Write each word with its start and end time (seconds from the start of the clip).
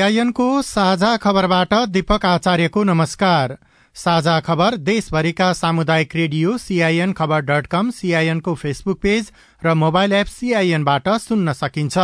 सीआईएनको 0.00 0.44
साझा 0.62 1.16
खबरबाट 1.16 1.72
दीपक 1.88 2.24
आचार्यको 2.26 2.82
नमस्कार। 2.84 3.56
साझा 3.96 4.38
खबर 4.40 4.76
देशभरिका 4.80 5.52
सामुदायिक 5.52 6.16
रेडियो 6.16 6.56
सीआईएन 6.58 7.12
खबर 7.12 7.40
डट 7.42 7.66
कम 7.66 7.90
सीआईएनको 7.90 8.54
फेसबुक 8.54 9.00
पेज 9.02 9.30
र 9.62 9.74
मोबाइल 9.76 10.12
एप 10.12 10.26
सीआईएनबाट 10.32 11.08
सुन्न 11.20 11.52
सकिन्छ। 11.52 11.98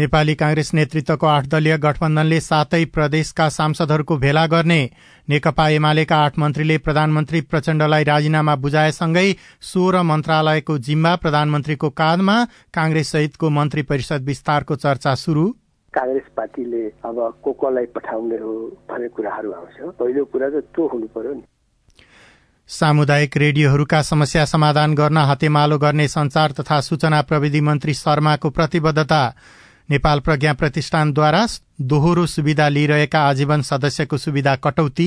नेपाली 0.00 0.34
कांग्रेस 0.34 0.70
नेतृत्वको 0.74 1.26
आठ 1.26 1.46
दलीय 1.52 1.76
गठबन्धनले 1.78 2.40
सातै 2.40 2.84
प्रदेशका 2.94 3.48
सांसदहरूको 3.50 4.16
भेला 4.16 4.44
गर्ने 4.46 4.78
नेकपा 5.28 5.68
एमालेका 5.70 6.16
आठ 6.16 6.38
मन्त्रीले 6.38 6.78
प्रधानमन्त्री 6.78 7.40
प्रचण्डलाई 7.50 8.04
राजीनामा 8.04 8.54
बुझाएसँगै 8.64 9.28
सोह्र 9.62 10.02
मन्त्रालयको 10.10 10.78
जिम्मा 10.86 11.14
प्रधानमन्त्रीको 11.16 11.90
काँधमा 12.00 12.36
कांग्रेस 12.74 13.12
सहितको 13.12 13.50
मन्त्री 13.50 13.82
परिषद 13.92 14.24
विस्तारको 14.24 14.76
चर्चा 14.76 15.14
शुरू 15.24 15.46
काङ्ग्रेस 15.94 16.32
पार्टीले 16.36 16.82
अब 17.04 17.16
को 17.44 17.52
कोलाई 17.60 17.86
पठाउने 17.94 18.36
हो 18.38 18.56
भन्ने 18.90 19.08
कुराहरू 19.14 19.52
आउँछ। 19.52 19.94
पहिलो 20.00 20.24
कुरा 20.32 20.48
त 20.48 20.64
त्यो 20.72 20.86
हुनु 20.86 21.06
पर्यो 21.14 21.32
नि। 21.34 21.42
सामुदायिक 22.70 23.36
रेडियोहरूका 23.36 24.02
समस्या 24.02 24.44
समाधान 24.46 24.94
गर्न 24.94 25.16
हातेमालो 25.28 25.78
गर्ने 25.78 26.06
संचार 26.08 26.52
तथा 26.58 26.80
सूचना 26.80 27.22
प्रविधि 27.22 27.60
मन्त्री 27.60 27.94
शर्माको 27.94 28.50
प्रतिबद्धता 28.50 29.22
नेपाल 29.90 30.20
प्रज्ञा 30.20 30.52
प्रतिष्ठानद्वारा 30.54 31.46
दोहोरो 31.82 32.26
सुविधा 32.28 32.68
लिइरहेका 32.68 33.20
आजीवन 33.28 33.62
सदस्यको 33.62 34.16
सुविधा 34.18 34.54
कटौती। 34.56 35.06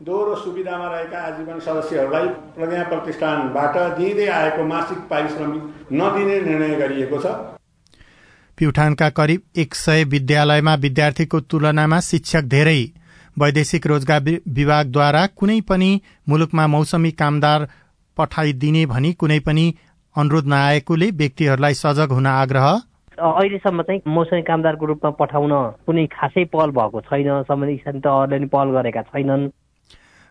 दोहोरो 0.00 0.34
सुविधामा 0.36 0.88
रहेका 0.88 1.18
आजीवन 1.26 1.58
सदस्यहरूलाई 1.60 2.26
प्रज्ञा 2.56 2.82
प्रतिष्ठानबाट 2.84 3.76
दिँदै 3.98 4.26
आएको 4.32 4.64
मासिक 4.64 4.98
पारिश्रमिक 5.10 5.62
नदिने 5.92 6.40
निर्णय 6.40 6.74
गरिएको 6.76 7.20
छ। 7.22 7.34
प्युठानका 8.58 9.08
करिब 9.10 9.42
एक 9.56 9.74
सय 9.74 10.04
विद्यालयमा 10.04 10.74
विद्यार्थीको 10.76 11.40
तुलनामा 11.42 12.00
शिक्षक 12.00 12.50
धेरै। 12.50 12.80
वैदेशिक 13.36 13.86
रोजगार 13.86 14.30
विभागद्वारा 14.50 15.26
कुनै 15.36 15.60
पनि 15.60 15.90
मुलुकमा 16.28 16.66
मौसमी 16.66 17.10
कामदार 17.14 17.68
पठाइदिने 18.16 18.84
भनी 18.86 19.12
कुनै 19.14 19.38
पनि 19.40 19.66
अनुरोध 20.16 20.46
नआएकोले 20.48 21.10
व्यक्तिहरूलाई 21.14 21.74
सजग 21.76 22.12
हुन 22.12 22.26
आग्रह 22.28 22.70
अहिलेसम्म 23.18 23.82
चाहिँ 23.82 24.00
मौसमी 24.08 24.42
कामदारको 24.42 24.86
रूपमा 24.86 25.10
पठाउन 25.18 25.52
कुनै 25.86 26.06
खासै 26.06 26.44
पहल 26.54 26.70
भएको 26.70 27.00
छैन। 27.00 27.42
सम्बन्धित 27.44 27.80
समितिहरूले 27.84 28.38
नि 28.38 28.46
पहल 28.46 28.68
गरेका 28.70 29.02
छैनन्। 29.02 29.48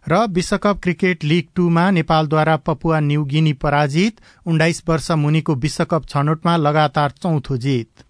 र 0.07 0.25
विश्वकप 0.31 0.79
क्रिकेट 0.83 1.23
लिग 1.23 1.45
टूमा 1.55 1.89
नेपालद्वारा 1.91 2.55
पपुवा 2.63 2.99
न्युगिनी 2.99 3.53
पराजित 3.53 4.21
उन्नाइस 4.45 4.83
वर्ष 4.89 5.11
मुनिको 5.19 5.55
विश्वकप 5.55 6.05
छनौटमा 6.07 6.55
लगातार 6.57 7.09
चौथो 7.23 7.57
जित। 7.57 8.03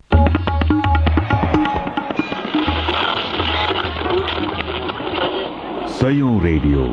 सयौं 5.97 6.35
रेडियो। 6.43 6.83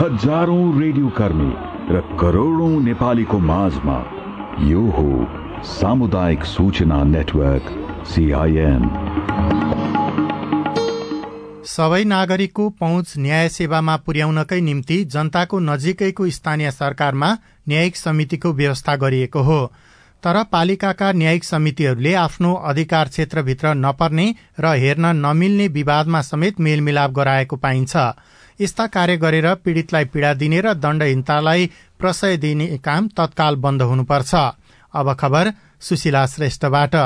हजारौं 0.00 0.66
रेडियो 0.80 1.08
कर्मी 1.18 1.52
र 1.88 2.00
करोड़ौं 2.20 2.74
नेपालीको 2.84 3.38
माझमा 3.38 3.96
यो 4.68 4.82
हो 4.90 5.08
सामुदायिक 5.64 6.44
सूचना 6.44 6.96
नेटवर्क 7.04 7.68
सीआईएन 8.06 8.82
सबै 11.66 12.02
नागरिकको 12.04 12.68
पहुँच 12.80 13.12
न्याय 13.18 13.48
सेवामा 13.48 13.96
पुर्याउनकै 14.06 14.60
निम्ति 14.60 14.98
जनताको 15.14 15.58
नजिकैको 15.60 16.28
स्थानीय 16.30 16.70
सरकारमा 16.70 17.30
न्यायिक 17.68 17.96
समितिको 17.96 18.52
व्यवस्था 18.52 18.96
गरिएको 18.96 19.42
हो। 19.42 19.60
तर 20.22 20.42
पालिकाका 20.52 21.10
न्यायिक 21.12 21.44
समितिहरूले 21.44 22.14
आफ्नो 22.18 22.52
अधिकार 22.70 23.08
क्षेत्रभित्र 23.08 23.74
नपर्ने 23.76 24.26
र 24.60 24.74
हेर्न 24.82 25.06
नमिल्ने 25.16 25.68
विवादमा 25.70 26.20
समेत 26.22 26.60
मेलमिलाप 26.60 27.10
गराएको 27.10 27.56
पाइन्छ। 27.56 27.96
यस्ता 28.60 28.86
कार्य 28.86 29.16
गरेर 29.16 29.54
पीड़ितलाई 29.64 30.04
पीड़ा 30.12 30.34
दिने 30.34 30.60
र 30.60 30.74
दण्डहीनतालाई 30.76 31.70
प्रशय 32.00 32.36
दिने 32.36 32.66
काम 32.84 33.08
तत्काल 33.16 33.56
बन्द 33.64 33.82
हुनुपर्छ। 33.82 34.34
अब 34.94 35.12
खबर 35.14 35.52
सुशीला 35.80 36.26
श्रेष्ठबाट। 36.26 36.96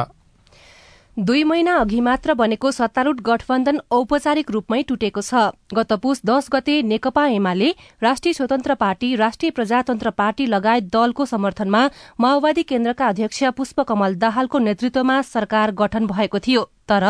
दुई 1.17 1.43
महिना 1.45 1.75
अघि 1.77 2.01
मात्र 2.01 2.35
बनेको 2.35 2.71
सत्तारूढ़ 2.71 3.21
गठबन्धन 3.21 3.81
औपचारिक 3.91 4.51
रूपमै 4.51 4.83
टुटेको 4.83 5.21
छ। 5.21 5.35
गत 5.75 5.93
पुस 5.93 6.21
दश 6.25 6.49
गते 6.53 6.83
नेकपा 6.85 7.27
एमाले 7.29 7.75
राष्ट्रिय 8.03 8.35
स्वतन्त्र 8.35 8.75
पार्टी 8.75 9.15
राष्ट्रिय 9.17 9.51
प्रजातन्त्र 9.51 10.11
पार्टी 10.15 10.47
लगायत 10.47 10.85
दलको 10.93 11.25
समर्थनमा 11.27 11.83
माओवादी 12.21 12.63
केन्द्रका 12.65 13.09
अध्यक्ष 13.09 13.43
पुष्पकमल 13.57 14.15
दाहालको 14.17 14.59
नेतृत्वमा 14.61 15.21
सरकार 15.27 15.73
गठन 15.75 16.07
भएको 16.07 16.39
थियो। 16.39 16.69
तर 16.89 17.05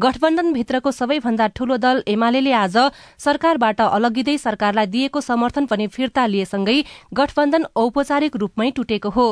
गठबन्धनभित्रको 0.00 0.90
सबैभन्दा 0.92 1.46
ठूलो 1.56 1.76
दल 1.78 2.02
एमाले 2.08 2.52
आज 2.54 2.76
सरकारबाट 3.18 3.80
अलगिँदै 3.80 4.36
सरकारलाई 4.38 4.86
दिएको 4.86 5.20
समर्थन 5.20 5.66
पनि 5.66 5.86
फिर्ता 5.88 6.26
लिएसँगै 6.26 6.76
गठबन्धन 7.14 7.64
औपचारिक 7.76 8.36
रूपमै 8.36 8.70
टुटेको 8.70 9.10
हो। 9.10 9.26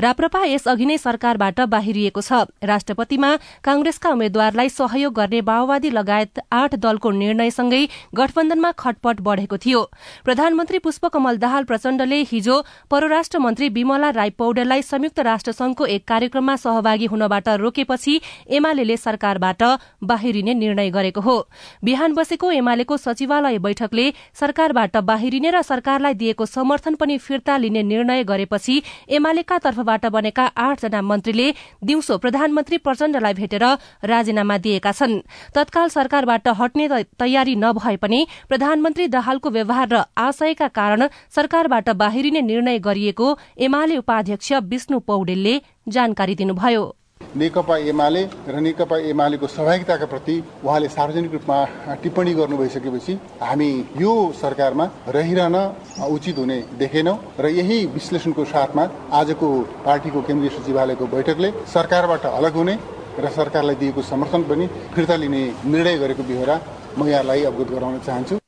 राप्रपा 0.00 0.44
यसअघि 0.46 0.86
नै 0.86 0.96
सरकारबाट 0.98 1.60
बाहिरिएको 1.70 2.20
छ। 2.20 2.32
राष्ट्रपतिमा 2.64 3.30
कांग्रेसका 3.64 4.10
उम्मेद्वारलाई 4.10 4.68
सहयोग 4.70 5.14
गर्ने 5.14 5.40
माओवादी 5.42 5.90
लगायत 5.90 6.40
आठ 6.52 6.74
दलको 6.76 7.10
निर्णयसँगै 7.12 7.82
गठबन्धनमा 8.14 8.70
खटपट 8.78 9.20
बढ़ेको 9.20 9.56
थियो। 9.56 9.82
प्रधानमन्त्री 10.24 10.78
पुष्पकमल 10.78 11.36
दाहाल 11.38 11.64
प्रचण्डले 11.64 12.20
हिजो 12.30 12.60
परराष्ट्र 12.90 13.38
मन्त्री 13.38 13.68
विमला 13.70 14.10
राई 14.10 14.30
पौडेललाई 14.38 14.82
संयुक्त 14.82 15.20
राष्ट्र 15.22 15.52
संघको 15.52 15.86
एक 15.88 16.06
कार्यक्रममा 16.08 16.56
सहभागी 16.56 17.06
हुनबाट 17.06 17.48
रोकेपछि 17.60 18.20
एमाले 18.50 18.96
सरकार 18.98 19.38
सरकारबाट 19.40 19.62
बाहिरिने 20.04 20.54
निर्णय 20.54 20.90
गरेको 20.90 21.20
हो। 21.20 21.36
बिहान 21.84 22.14
बसेको 22.14 22.50
एमालेको 22.52 22.96
सचिवालय 22.96 23.58
बैठकले 23.58 24.12
सरकारबाट 24.34 24.96
बाहिरिने 25.00 25.50
र 25.50 25.62
सरकारलाई 25.62 26.14
दिएको 26.14 26.46
समर्थन 26.46 26.94
पनि 26.94 27.16
फिर्ता 27.18 27.56
लिने 27.56 27.82
निर्णय 27.82 28.24
गरेपछि 28.24 28.82
एमालेका 29.10 29.58
तर्फबाट 29.58 30.06
बनेका 30.08 30.44
आठजना 30.58 31.00
मन्त्रीले 31.02 31.48
दिउँसो 31.84 32.18
प्रधानमन्त्री 32.18 32.78
प्रचण्डलाई 32.78 33.34
भेटेर 33.34 33.64
राजीनामा 34.04 34.58
दिएका 34.58 34.92
छन्। 34.92 35.20
तत्काल 35.54 35.88
सरकारबाट 35.88 36.48
हट्ने 36.60 36.88
तयारी 37.16 37.56
नभए 37.56 37.96
पनि 37.96 38.26
प्रधानमन्त्री 38.48 39.06
दाहालको 39.08 39.50
व्यवहार 39.50 39.88
र 39.88 40.04
आशयका 40.18 40.68
कारण 40.70 41.08
सरकारबाट 41.30 41.90
बाहिरिने 41.96 42.40
निर्णय 42.42 42.78
गरिएको 42.80 43.36
एमाले 43.58 43.96
उपाध्यक्ष 43.96 44.52
विष्णु 44.68 44.98
पौडेलले 45.00 45.60
जानकारी 45.88 46.34
दिनुभयो। 46.34 46.99
नेकपा 47.36 47.76
एमाले 47.90 48.22
र 48.48 48.60
नेकपा 48.60 48.96
एमालेको 49.10 49.46
सहभागिताका 49.46 50.06
प्रति 50.06 50.34
उहाँले 50.64 50.88
सार्वजनिक 50.88 51.32
रूपमा 51.32 51.58
टिप्पणी 52.02 52.32
गर्नु 52.34 52.56
भइसकेपछि 52.58 53.14
हामी 53.40 53.70
यो 53.96 54.14
सरकारमा 54.40 54.84
रहिरहन 55.08 55.56
उचित 56.10 56.38
हुने 56.38 56.58
देखेनौँ 56.80 57.16
र 57.40 57.48
यही 57.50 57.78
विश्लेषणको 57.94 58.44
साथमा 58.44 58.88
आजको 59.20 59.48
पार्टीको 59.86 60.22
केन्द्रीय 60.26 60.50
सचिवालयको 60.58 61.06
बैठकले 61.14 61.50
सरकारबाट 61.74 62.26
अलग 62.26 62.54
हुने 62.54 62.78
र 63.20 63.30
सरकारलाई 63.38 63.76
दिएको 63.76 64.02
समर्थन 64.10 64.42
पनि 64.50 64.66
फिर्ता 64.94 65.16
लिने 65.22 65.42
निर्णय 65.64 65.98
गरेको 66.02 66.22
बेहोरा 66.26 66.60
म 66.98 67.06
यहाँलाई 67.08 67.44
अवगत 67.44 67.70
गराउन 67.70 67.98
चाहन्छु। 68.06 68.39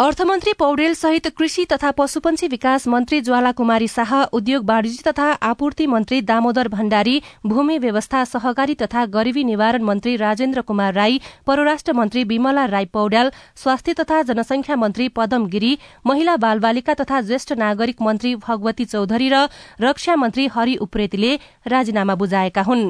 अर्थमन्त्री 0.00 0.52
पौडेल 0.58 0.94
सहित 0.94 1.26
कृषि 1.36 1.64
तथा 1.72 1.90
पशुपन्छी 1.90 2.46
विकास 2.48 2.86
मन्त्री 2.88 3.20
ज्वाला 3.20 3.50
कुमारी 3.52 3.88
शाह 3.88 4.12
उद्योग 4.32 4.64
वाणिज्य 4.68 5.02
तथा 5.06 5.24
आपूर्ति 5.48 5.86
मन्त्री 5.86 6.20
दामोदर 6.20 6.68
भण्डारी 6.68 7.20
भूमि 7.46 7.76
व्यवस्था 7.78 8.22
सहकारी 8.24 8.74
तथा 8.74 9.04
गरीबी 9.06 9.44
निवारण 9.44 9.82
मन्त्री 9.82 10.14
राजेन्द्र 10.16 10.60
कुमार 10.60 10.94
राई 10.94 11.20
परराष्ट्र 11.46 11.92
मन्त्री 11.92 12.22
विमला 12.24 12.64
राई 12.66 12.84
पौड्याल 12.92 13.30
स्वास्थ्य 13.62 13.94
तथा 14.00 14.22
जनसंख्या 14.22 14.76
मन्त्री 14.76 15.08
पदम 15.18 15.44
गिरी 15.46 15.76
महिला 16.06 16.36
बालबालिका 16.36 16.94
तथा 16.94 17.20
ज्येष्ठ 17.20 17.52
नागरिक 17.58 18.00
मन्त्री 18.02 18.34
भगवती 18.48 18.84
चौधरी 18.84 19.28
र 19.28 19.46
रक्षा 19.80 20.16
मन्त्री 20.16 20.46
हरि 20.56 20.76
उप्रेतीले 20.80 21.34
राजीनामा 21.66 22.14
बुझाएका 22.14 22.62
हुन्। 22.62 22.86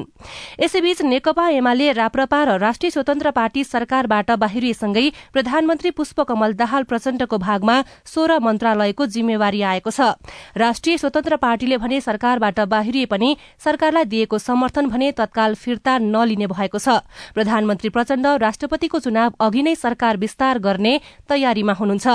यसैबीच 0.61 1.01
नेकपा 1.01 1.49
एमाले 1.49 1.91
राप्रपा 1.91 2.43
र 2.43 2.57
राष्ट्रिय 2.61 2.91
स्वतन्त्र 2.91 3.31
पार्टी 3.31 3.63
सरकारबाट 3.65 4.31
बाहिरिएसँगै 4.39 5.07
प्रधानमन्त्री 5.33 5.91
पुष्पकमल 5.91 6.53
दाहाल 6.55 6.83
प्रचण्डको 7.01 7.37
भागमा 7.39 7.75
सोह्र 8.05 8.37
मन्त्रालयको 8.39 9.05
जिम्मेवारी 9.07 9.61
आएको 9.63 9.89
छ। 9.89 10.13
राष्ट्रिय 10.53 10.97
स्वतन्त्र 10.97 11.35
पार्टीले 11.41 11.77
भने 11.81 11.97
सरकारबाट 11.99 12.59
बाहिरिए 12.69 13.05
पनि 13.09 13.29
सरकारलाई 13.57 14.05
दिएको 14.05 14.37
समर्थन 14.37 14.85
भने 14.87 15.11
तत्काल 15.17 15.55
फिर्ता 15.57 15.97
नलिने 15.97 16.47
भएको 16.47 16.77
छ। 16.77 17.01
प्रधानमन्त्री 17.33 17.89
प्रचण्ड 17.89 18.27
राष्ट्रपतिको 18.37 18.99
चुनाव 19.01 19.33
अघि 19.41 19.61
नै 19.63 19.73
सरकार 19.75 20.17
विस्तार 20.17 20.59
गर्ने 20.61 20.93
तयारीमा 21.25 21.73
हुनुहुन्छ। 21.73 22.07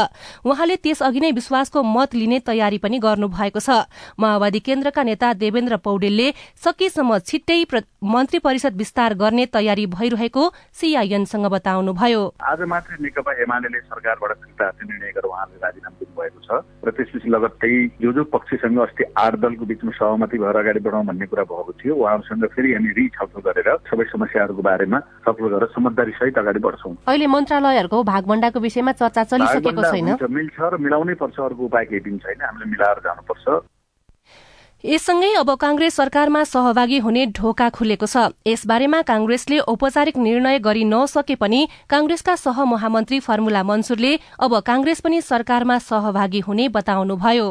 उहाँले 0.47 0.77
त्यसअघि 0.79 1.21
नै 1.21 1.31
विश्वासको 1.35 1.83
मत 1.83 2.15
लिने 2.15 2.39
तयारी 2.47 2.79
पनि 2.79 2.99
गर्नु 3.03 3.27
भएको 3.29 3.59
छ। 3.59 3.91
माओवादी 4.15 4.61
केन्द्रका 4.63 5.03
नेता 5.03 5.33
देवेन्द्र 5.35 5.77
पौडेलले 5.83 6.31
सकेसम्म 6.63 7.19
छिट्टै 7.27 7.59
मन्त्री 8.07 8.39
परिषद 8.39 8.77
विस्तार 8.77 9.15
गर्ने 9.19 9.47
तयारी 9.51 9.87
भइरहेको 9.91 10.43
सीआईएनसँग 10.79 11.47
बताउनुभयो। 11.51 12.23
आज 12.39 12.61
मात्रै 12.63 12.97
नेकपा 13.03 13.33
एमाले 13.43 13.81
सरकारबाट 13.81 14.31
फिर्ता 14.37 14.67
चाहिँ 14.77 14.89
निर्णय 14.93 15.13
गरेर 15.17 15.31
उहाँले 15.33 15.59
राजीनामा 15.65 15.97
दिनुभएको 16.01 16.41
छ 16.47 16.51
र 16.87 16.91
त्यसपछि 16.97 17.29
लगत्तै 17.35 17.73
जो 18.03 18.13
जो 18.13 18.25
पक्षसँग 18.37 18.79
अस्ति 18.87 19.05
आठ 19.19 19.35
दलको 19.43 19.65
बिचमा 19.67 19.93
सहमति 19.99 20.39
भएर 20.39 20.57
अगाडि 20.57 20.81
बढाउँ 20.87 21.07
भन्ने 21.07 21.27
कुरा 21.27 21.45
भएको 21.51 21.73
थियो 21.81 21.95
उहाँहरूसँग 21.97 22.45
फेरि 22.55 22.75
हामी 22.75 22.91
रिछलफल 23.01 23.41
गरेर 23.47 23.69
सबै 23.91 24.05
समस्याहरूको 24.13 24.63
बारेमा 24.63 24.99
छलफल 25.25 25.49
गरेर 25.55 25.69
समझदारी 25.77 26.13
सहित 26.21 26.39
अगाडि 26.39 26.61
बढ्छौँ। 26.67 26.95
अहिले 27.09 27.27
मन्त्रालयहरूको 27.27 28.03
भागभण्डाको 28.13 28.59
विषयमा 28.61 28.93
चर्चा 29.01 29.23
चलिसकेको 29.33 29.83
छैन? 29.83 30.09
मिल्छ 30.31 30.57
र 30.61 30.77
मिलाउनै 30.77 31.15
पर्छ 31.21 31.37
अर्को 31.41 31.63
उपाय 31.65 31.85
केही 31.91 32.01
पनि 32.01 32.19
छैन। 32.25 32.41
हामीले 32.47 32.71
मिलाएर 32.71 32.99
जानुपर्छ। 33.07 33.76
यससँगै 34.87 35.33
अब 35.35 35.51
कांग्रेस 35.59 35.95
सरकारमा 35.97 36.43
सहभागी 36.45 36.99
हुने 36.99 37.25
ढोका 37.35 37.69
खुलेको 37.69 38.07
छ। 38.07 38.31
यसबारेमा 38.47 39.01
कांग्रेसले 39.03 39.59
औपचारिक 39.67 40.17
निर्णय 40.17 40.59
गरि 40.63 40.85
नसके 40.87 41.35
पनि 41.35 41.67
कांग्रेसका 41.91 42.35
सहमहामन्त्री 42.37 43.19
फर्मुला 43.21 43.63
मन्सुरले 43.67 44.13
अब 44.39 44.59
कांग्रेस 44.63 45.01
पनि 45.03 45.21
सरकारमा 45.25 45.79
सहभागी 45.83 46.41
हुने 46.41 46.69
बताउनुभयो। 46.71 47.49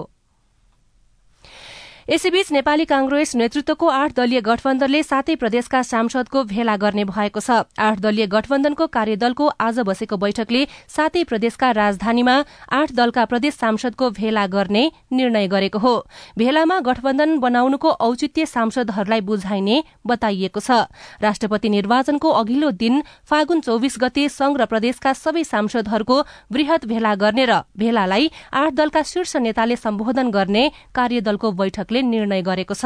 यसैबीच 2.08 2.52
नेपाली 2.52 2.84
कांग्रेस 2.86 3.36
नेतृत्वको 3.36 3.88
आठ 3.90 4.12
दलीय 4.18 4.40
गठबन्धनले 4.46 5.02
सातै 5.04 5.36
प्रदेशका 5.36 5.82
सांसदको 5.84 6.42
भेला 6.46 6.76
गर्ने 6.78 7.04
भएको 7.04 7.40
छ। 7.42 7.66
आठ 7.82 8.00
दलीय 8.00 8.26
गठबन्धनको 8.30 8.86
कार्यदलको 8.88 9.48
आज 9.60 9.80
बसेको 9.82 10.18
बैठकले 10.22 10.62
सातै 10.88 11.24
प्रदेशका 11.26 11.70
राजधानीमा 11.74 12.36
आठ 12.72 12.92
दलका 12.94 13.24
प्रदेश 13.26 13.54
सांसदको 13.56 14.10
भेला 14.12 14.46
गर्ने 14.48 14.84
निर्णय 15.12 15.48
गरेको 15.48 15.80
हो। 15.80 15.96
भेलामा 16.38 16.80
गठबन्धन 16.86 17.38
बनाउनुको 17.40 17.90
औचित्य 17.90 18.46
सांसदहरूलाई 18.46 19.22
बुझाइने 19.26 19.82
बताइएको 20.06 20.60
छ। 20.60 20.86
राष्ट्रपति 21.26 21.70
निर्वाचनको 21.70 22.36
अघिल्लो 22.36 22.72
दिन 22.78 23.02
फागुन 23.26 23.66
चौविस 23.66 23.98
गते 23.98 24.28
संघ 24.30 24.54
र 24.62 24.70
प्रदेशका 24.70 25.14
सबै 25.16 25.44
सांसदहरूको 25.46 26.22
वृहत 26.54 26.86
भेला 26.86 27.16
गर्ने 27.18 27.50
र 27.50 27.60
भेलालाई 27.74 28.32
आठ 28.54 28.72
दलका 28.78 29.02
शीर्ष 29.04 29.36
नेताले 29.42 29.82
सम्बोधन 29.82 30.30
गर्ने 30.30 30.70
कार्यदलको 30.94 31.52
बैठकले 31.58 31.94
निर्णय 32.02 32.42
गरेको 32.42 32.74
छ। 32.74 32.86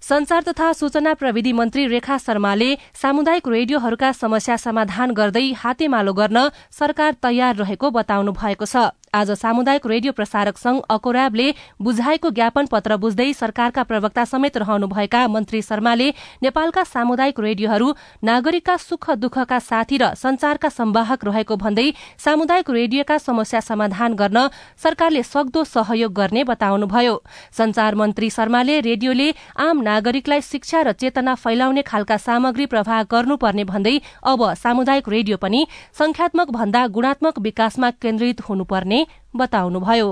संचार 0.00 0.42
तथा 0.42 0.72
सूचना 0.72 1.14
प्रविधि 1.14 1.52
मन्त्री 1.52 1.86
रेखा 1.86 2.16
शर्माले 2.18 2.78
सामुदायिक 2.94 3.48
रेडियोहरूका 3.48 4.12
समस्या 4.12 4.56
समाधान 4.56 5.10
गर्दै 5.10 5.52
हातेमालो 5.52 6.12
गर्न 6.12 6.48
सरकार 6.70 7.14
तयार 7.22 7.56
रहेको 7.56 7.90
बताउनु 7.90 8.32
भएको 8.32 8.64
छ। 8.64 8.76
आज 9.14 9.30
सामुदायिक 9.32 9.86
रेडियो 9.86 10.12
प्रसारक 10.12 10.56
संघ 10.58 10.80
अकोराबले 10.90 11.52
बुझाएको 11.82 12.30
ज्ञापन 12.30 12.66
पत्र 12.66 12.96
बुझ्दै 12.96 13.32
सरकारका 13.32 13.82
प्रवक्ता 13.82 14.24
समेत 14.24 14.56
रहनुभएका 14.58 15.26
मन्त्री 15.28 15.60
शर्माले 15.62 16.08
नेपालका 16.42 16.84
सामुदायिक 16.84 17.40
रेडियोहरू 17.40 17.92
नागरिकका 18.24 18.76
सुख 18.78 19.10
दुःखका 19.18 19.58
साथी 19.60 19.98
र 19.98 20.12
संचारका 20.14 20.68
संवाहक 20.70 21.24
रहेको 21.24 21.56
भन्दै 21.56 21.86
सामुदायिक 22.18 22.70
रेडियोका 22.70 23.18
समस्या 23.18 23.60
समाधान 23.60 24.14
गर्न 24.14 24.48
सरकारले 24.82 25.22
सक्दो 25.24 25.64
सहयोग 25.66 26.12
गर्ने 26.12 26.44
बताउनुभयो। 26.44 27.16
संचार 27.52 27.94
मन्त्री 27.94 28.30
शर्माले 28.30 28.80
रेडियोले 28.80 29.30
आम 29.58 29.80
नागरिकलाई 29.82 30.40
शिक्षा 30.42 30.82
र 30.82 30.92
चेतना 30.94 31.34
फैलाउने 31.36 31.82
खालका 31.82 32.16
सामग्री 32.18 32.66
प्रवाह 32.66 33.02
गर्नुपर्ने 33.10 33.64
भन्दै 33.64 33.96
अब 34.24 34.44
सामुदायिक 34.56 35.08
रेडियो 35.08 35.36
पनि 35.38 35.66
संख्यात्मक 35.98 36.50
भन्दा 36.50 36.86
गुणात्मक 36.92 37.38
विकासमा 37.40 37.90
केन्द्रित 38.02 38.40
हुनुपर्ने 38.48 38.97
बताउनुभयो। 39.36 40.10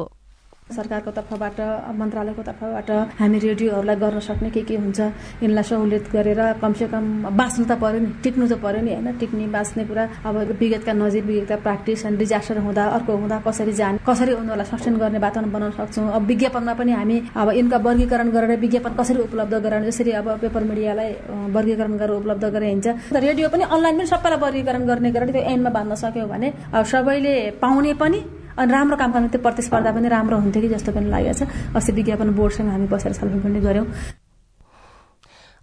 सरकारको 0.66 1.10
तर्फबाट 1.14 1.58
मन्त्रालयको 1.94 2.42
तर्फबाट 2.42 2.90
हामी 3.22 3.38
रेडियोहरूलाई 3.38 3.96
गर्न 4.02 4.18
सक्ने 4.18 4.50
के 4.50 4.62
के 4.66 4.76
हुन्छ 4.76 5.00
यिनलाई 5.42 5.62
सहुलियत 5.62 6.10
गरेर 6.10 6.40
कमसेकम 6.58 7.04
बाँच्नु 7.38 7.64
त 7.70 7.72
पर्यो 7.78 8.00
नि 8.02 8.10
टिक्नु 8.22 8.46
त 8.50 8.58
पर्यो 8.58 8.82
नि 8.82 8.90
होइन? 8.94 9.08
टिक्ने 9.14 9.46
बाँच्ने 9.46 9.84
कुरा 9.86 10.04
अब 10.26 10.34
विगतका 10.58 10.92
नजिक 10.92 11.24
विगतका 11.24 11.56
प्र्याक्टिस 11.62 12.04
एन्ड 12.06 12.18
डिजास्टर 12.18 12.58
हुँदा 12.66 12.84
अर्को 12.98 13.12
हुँदा 13.14 13.36
कसरी 13.46 13.72
जाने 13.78 13.98
कसरी 14.02 14.32
उनीहरूलाई 14.42 14.66
सस्टेन 14.66 14.96
गर्ने 14.98 15.18
वातावरण 15.22 15.50
बनाउन 15.54 15.72
सक्छौँ? 15.78 16.10
अब 16.18 16.22
विज्ञापनमा 16.26 16.74
पनि 16.74 16.92
हामी 16.98 17.16
अब 17.30 17.48
यिनका 17.54 17.78
वर्गीकरण 17.86 18.28
गरेर 18.34 18.58
विज्ञापन 18.66 18.92
कसरी 18.98 19.20
उपलब्ध 19.22 19.54
गराउने 19.62 19.86
जसरी 19.86 20.10
अब 20.18 20.26
पेपर 20.42 20.62
मिडियालाई 20.66 21.10
वर्गीकरण 21.54 21.94
गरेर 21.94 22.16
उपलब्ध 22.26 22.44
गरेर 22.44 22.70
हिँड्छ 22.74 23.14
रेडियो 23.14 23.48
पनि 23.54 23.64
अनलाइन 23.70 23.96
पनि 24.02 24.06
सबैलाई 24.10 24.40
वर्गीकरण 24.42 24.82
गर्ने 24.90 25.10
गरेर 25.14 25.30
त्यो 25.30 25.42
एन्डमा 25.54 25.70
बाँध्न 25.78 25.94
सक्यो 26.02 26.26
भने 26.26 26.52
सबैले 26.90 27.34
पाउने 27.62 27.94
पनि 28.02 28.18
अनि 28.58 28.73
राम्रो 28.73 28.97
काम 28.97 29.12
गर्ने 29.12 29.29
त्यो 29.29 29.41
प्रतिस्पर्धा 29.41 29.93
पनि 29.93 30.08
राम्रो 30.08 30.37
हुन्थ्यो 30.38 30.62
कि 30.62 30.69
जस्तो 30.69 30.93
पनि 30.93 31.11
लागेको 31.11 31.35
छ। 31.38 31.75
अस्ति 31.76 31.93
विज्ञापन 31.93 32.31
बोर्डसँग 32.35 32.70
हामी 32.70 32.87
बसेर 32.88 33.12
छलफल 33.12 33.41
पनि 33.41 33.61
गऱ्यौँ। 33.61 33.87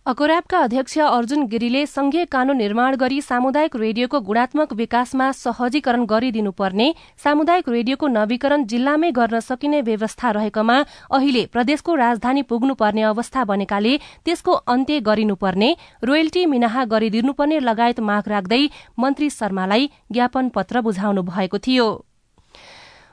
अकोराबका 0.06 0.60
अध्यक्ष 0.60 0.98
अर्जुन 1.00 1.46
गिरीले 1.48 1.86
संघीय 1.88 2.26
कानून 2.28 2.58
निर्माण 2.58 2.96
गरी 3.00 3.22
सामुदायिक 3.22 3.76
रेडियोको 3.76 4.20
गुणात्मक 4.20 4.74
विकासमा 4.74 5.32
सहजीकरण 5.32 6.04
गरिदिनुपर्ने 6.06 6.92
सामुदायिक 7.24 7.70
रेडियोको 7.70 8.08
नवीकरण 8.10 8.66
जिल्लामै 8.68 9.12
गर्न 9.16 9.40
सकिने 9.40 9.82
व्यवस्था 9.82 10.32
रहेकोमा 10.32 10.78
अहिले 11.10 11.46
प्रदेशको 11.54 11.96
राजधानी 11.96 12.42
पुग्नुपर्ने 12.52 13.02
अवस्था 13.16 13.44
बनेकाले 13.48 13.98
त्यसको 14.26 14.52
अन्त्य 14.68 15.00
गरिनुपर्ने 15.00 15.76
रोयल्टी 16.04 16.46
मिनाहा 16.46 16.86
गरिदिनुपर्ने 16.92 17.60
लगायत 17.62 18.00
माग 18.02 18.28
राख्दै 18.28 18.64
मन्त्री 19.00 19.30
शर्मालाई 19.32 19.90
ज्ञापन 20.12 20.50
पत्र 20.50 20.82
बुझाउनु 20.82 21.24
भएको 21.32 21.58
थियो। 21.60 21.88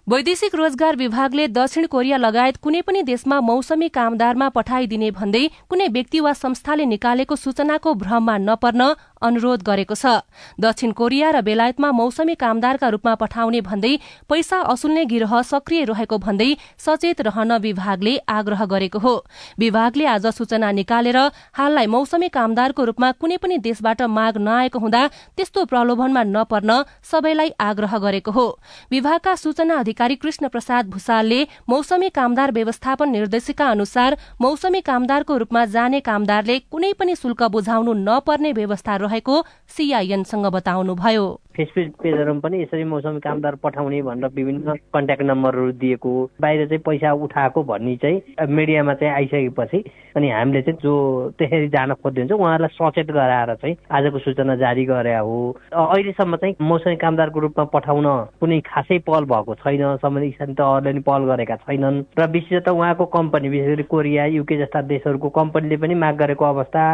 वैदेशिक 0.07 0.55
रोजगार 0.55 0.97
विभागले 0.97 1.47
दक्षिण 1.49 1.87
कोरिया 1.87 2.17
लगायत 2.17 2.57
कुनै 2.59 2.81
पनि 2.83 3.03
देशमा 3.03 3.41
मौसमी 3.43 3.89
कामदारमा 3.91 4.49
पठाइदिने 4.51 5.11
भन्दै 5.13 5.43
कुनै 5.69 5.89
व्यक्ति 5.91 6.21
वा 6.21 6.33
संस्थाले 6.35 6.87
निकालेको 6.93 7.37
सूचनाको 7.37 7.95
भ्रममा 7.97 8.37
नपर्न 8.41 8.89
अनुरोध 9.23 9.63
गरेको 9.63 9.95
छ। 9.95 10.25
दक्षिण 10.59 10.93
कोरिया 10.93 11.31
र 11.31 11.41
बेलायतमा 11.43 11.91
मौसमी 11.93 12.35
कामदारका 12.37 12.89
रूपमा 12.89 13.15
पठाउने 13.15 13.61
भन्दै 13.61 13.95
पैसा 14.29 14.59
असुल्ने 14.73 15.05
गिरह 15.07 15.33
सक्रिय 15.45 15.85
रहेको 15.85 16.19
भन्दै 16.19 16.51
सचेत 16.79 17.21
रहन 17.21 17.53
विभागले 17.61 18.17
आग्रह 18.29 18.65
गरेको 18.67 18.99
हो। 18.99 19.15
विभागले 19.59 20.05
आज 20.07 20.27
सूचना 20.33 20.71
निकालेर 20.73 21.19
हाललाई 21.55 21.87
मौसमी 21.89 22.29
कामदारको 22.31 22.85
रूपमा 22.85 23.11
कुनै 23.21 23.37
पनि 23.37 23.59
देशबाट 23.61 24.03
माग 24.11 24.37
नआएको 24.41 24.79
हुँदा 24.79 25.03
त्यस्तो 25.37 25.65
प्रलोभनमा 25.67 26.23
नपर्न 26.27 26.71
सबैलाई 27.05 27.51
आग्रह 27.61 27.99
गरेको 27.99 28.31
हो। 28.31 28.47
विभागका 28.91 29.35
सूचना 29.37 29.79
अधिकारी 29.79 30.17
कृष्ण 30.17 30.49
प्रसाद 30.49 30.89
भूषालले 30.91 31.41
मौसमी 31.69 32.09
कामदार 32.11 32.53
व्यवस्थापन 32.53 33.09
निर्देशिका 33.11 33.67
अनुसार 33.71 34.17
मौसमी 34.41 34.81
कामदारको 34.83 35.37
रूपमा 35.37 35.65
जाने 35.69 36.01
कामदारले 36.01 36.59
कुनै 36.71 36.93
पनि 36.99 37.15
शुल्क 37.17 37.43
बुझाउनु 37.51 37.93
नपर्ने 38.01 38.53
व्यवस्था 38.53 38.97
रहेको 39.11 39.43
सीआईएनसँग 39.77 40.47
बताउनुभयो। 40.55 41.29
फेसबुक 41.51 41.95
पेजहरूमा 42.03 42.41
पनि 42.41 42.63
यसरी 42.63 42.85
मौसमी 42.87 43.21
कामदार 43.21 43.55
पठाउने 43.63 44.01
भनेर 44.03 44.31
विभिन्न 44.35 44.75
कन्ट्याक्ट 44.95 45.23
नम्बरहरू 45.23 45.73
दिएको 45.83 46.13
बाहिर 46.41 46.67
चाहिँ 46.67 46.83
पैसा 46.87 47.13
उठाएको 47.13 47.63
भन्ने 47.67 47.97
चाहिँ 48.03 48.47
मिडियामा 48.49 48.95
चाहिँ 48.95 49.13
आइसकेपछि 49.15 49.79
अनि 50.17 50.31
हामीले 50.31 50.63
चाहिँ 50.63 50.79
जो 50.83 50.95
त्यसरी 51.39 51.69
जान 51.69 51.95
खोज्दै 51.99 52.23
हुन्छ 52.23 52.33
उहाँहरूलाई 52.33 52.77
सचेत 52.79 53.11
गराएर 53.11 53.55
चाहिँ 53.55 53.77
आजको 53.91 54.19
सूचना 54.19 54.57
जारी 54.57 54.85
गरे 54.87 55.17
हो। 55.19 55.37
अहिलेसम्म 55.75 56.37
चाहिँ 56.37 56.55
मौसमी 56.63 56.97
कामदारको 56.97 57.41
रूपमा 57.41 57.65
पठाउन 57.75 58.07
कुनै 58.41 58.61
खासै 58.71 58.99
पहल 59.11 59.25
भएको 59.27 59.55
छैन 59.61 59.97
सम्बन्धित 60.03 60.55
तहहरूले 60.55 60.93
पनि 60.93 61.03
पहल 61.03 61.23
गरेका 61.35 61.57
छैनन्। 61.67 62.03
र 62.19 62.31
विशेष 62.31 62.63
त 62.63 62.69
उहाँको 62.71 63.05
कम्पनी 63.11 63.49
विशेष 63.49 63.75
गरी 63.75 63.83
कोरिया 63.91 64.25
युके 64.39 64.57
जस्ता 64.57 64.81
देशहरूको 64.87 65.29
कम्पनीले 65.29 65.77
पनि 65.77 65.95
माग 65.99 66.15
गरेको 66.17 66.45
अवस्था 66.45 66.85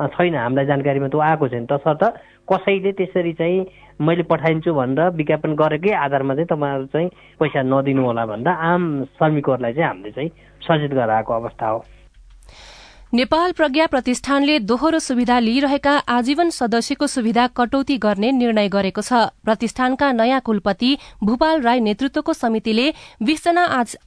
छैन। 0.00 0.34
हामीलाई 0.34 0.66
जानकारीमा 0.66 1.08
त 1.08 1.16
आएको 1.20 1.48
छैन। 1.48 1.66
तसर्थ 1.66 2.02
कसैले 2.48 2.92
त्यसरी 2.92 3.32
चाहिँ 3.38 3.66
मैले 4.00 4.22
पठाइदिन्छु 4.26 4.72
भनेर 4.74 5.10
विज्ञापन 5.14 5.54
गरेकै 5.54 5.92
आधारमा 5.94 6.34
चाहिँ 6.34 6.48
तपाईँहरू 6.48 6.86
चाहिँ 6.92 7.08
पैसा 7.40 7.62
नदिनु 7.62 8.02
होला 8.02 8.24
भन्दा 8.26 8.50
आम 8.50 8.82
श्रमिकहरूलाई 9.14 9.72
चाहिँ 9.72 9.88
हामीले 9.88 10.10
चाहिँ 10.10 10.30
सचेत 10.62 10.92
गराएको 10.92 11.32
अवस्था 11.32 11.68
हो। 11.68 11.84
नेपाल 13.12 13.52
प्रज्ञा 13.52 13.86
प्रतिष्ठानले 13.86 14.58
दोहोरो 14.64 14.98
सुविधा 14.98 15.38
लिइरहेका 15.38 15.92
आजीवन 16.08 16.50
सदस्यको 16.50 17.06
सुविधा 17.06 17.46
कटौती 17.56 17.96
गर्ने 17.98 18.30
निर्णय 18.32 18.68
गरेको 18.68 19.02
छ। 19.02 19.12
प्रतिष्ठानका 19.44 20.10
नयाँ 20.12 20.40
कुलपति 20.40 20.96
भूपाल 21.22 21.60
राई 21.60 21.80
नेतृत्वको 21.80 22.32
समितिले 22.32 22.86
बीसजना 23.22 23.64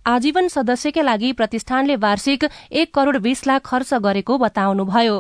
आजीवन 0.08 0.48
सदस्यकै 0.48 1.02
लागि 1.02 1.32
प्रतिष्ठानले 1.34 1.96
वार्षिक 2.02 2.50
एक 2.74 2.94
करोड़ 2.94 3.18
बीस 3.22 3.48
लाख 3.48 3.62
खर्च 3.66 3.94
गरेको 4.02 4.38
बताउनुभयो। 4.38 5.18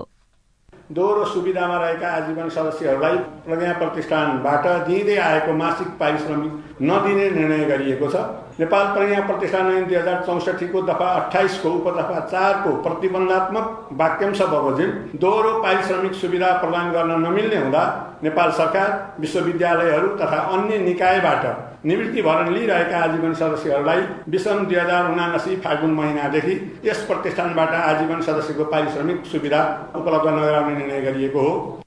दोहोरो 0.92 1.24
सुविधामा 1.26 1.78
रहेका 1.78 2.08
आजीवन 2.08 2.50
सदस्यहरूलाई 2.50 3.18
प्रज्ञा 3.46 3.72
प्रतिष्ठानबाट 3.74 4.66
दिँदै 4.88 5.16
आएको 5.20 5.54
मासिक 5.54 5.88
पारिश्रमिक 6.00 6.54
नदिने 6.82 7.30
निर्णय 7.30 7.64
गरिएको 7.66 8.08
छ। 8.08 8.16
नेपाल 8.60 8.86
प्रज्ञा 8.88 9.22
प्रतिष्ठान 9.22 9.66
ऐन 9.68 9.86
दुई 9.86 9.96
हजार 9.96 10.22
चौसठीको 10.26 10.82
दफा 10.84 11.08
अठाइसको 11.14 11.70
उपदफा 11.72 12.20
चारको 12.32 12.72
प्रतिबन्धात्मक 12.84 13.90
वाक्यांश 13.94 14.42
बमोजिम 14.44 14.92
दोहोरो 15.22 15.52
पारिश्रमिक 15.62 16.14
सुविधा 16.22 16.52
प्रदान 16.60 16.92
गर्न 16.92 17.20
नमिल्ने 17.26 17.58
हुँदा 17.58 17.84
नेपाल 18.24 18.52
सरकार 18.54 18.90
विश्वविद्यालयहरू 19.22 20.16
तथा 20.18 20.40
अन्य 20.54 20.78
निकायबाट 20.82 21.46
निवृत्ति 21.86 22.22
भरण 22.22 22.54
लिइरहेका 22.54 23.04
आजीवन 23.04 23.34
सदस्यहरूलाई 23.36 24.02
विषम 24.30 24.66
दुई 24.66 24.76
हजार 24.76 25.12
उनासी 25.12 25.56
फागुन 25.66 25.92
महिनादेखि 25.94 26.60
यस 26.86 27.06
प्रतिष्ठानबाट 27.08 27.74
आजीवन 27.86 28.22
सदस्यको 28.22 28.72
पारिश्रमिक 28.72 29.26
सुविधा 29.32 29.64
उपलब्ध 29.96 30.28
नगराउने 30.30 30.76
निर्णय 30.76 31.02
गरिएको 31.02 31.42
हो। 31.42 31.85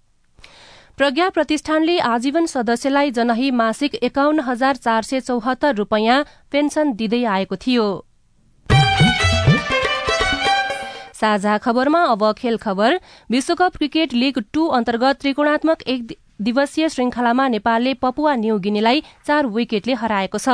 प्रज्ञा 0.99 1.29
प्रतिष्ठानले 1.29 1.97
आजीवन 2.05 2.47
सदस्यलाई 2.47 3.11
जनही 3.11 3.51
मासिक 3.51 3.95
एकाउन्न 4.03 4.41
हजार 4.41 4.77
चार 4.77 5.03
सय 5.03 5.21
चौहत्तर 5.21 5.75
रूपियाँ 5.75 6.17
पेन्सन 6.53 6.93
दिँदै 6.93 7.23
आएको 7.25 7.57
थियो। 7.57 7.85
साझा 11.15 11.57
खबरमा 11.59 12.03
अब 12.05 12.33
खेल 12.39 12.57
खबर। 12.57 12.99
विश्वकप 13.31 13.77
क्रिकेट 13.77 14.13
लीग 14.15 14.43
टू 14.53 14.67
अन्तर्गत 14.79 15.21
त्रिकोणात्मक 15.21 15.83
एक 15.87 16.13
दिवसीय 16.41 16.89
श्रृंखलामा 16.89 17.47
नेपालले 17.49 17.93
पपुवा 17.95 18.35
न्यू 18.37 18.59
गिनीलाई 18.59 19.01
चार 19.27 19.47
विकेटले 19.49 19.95
हराएको 19.95 20.39
छ। 20.39 20.49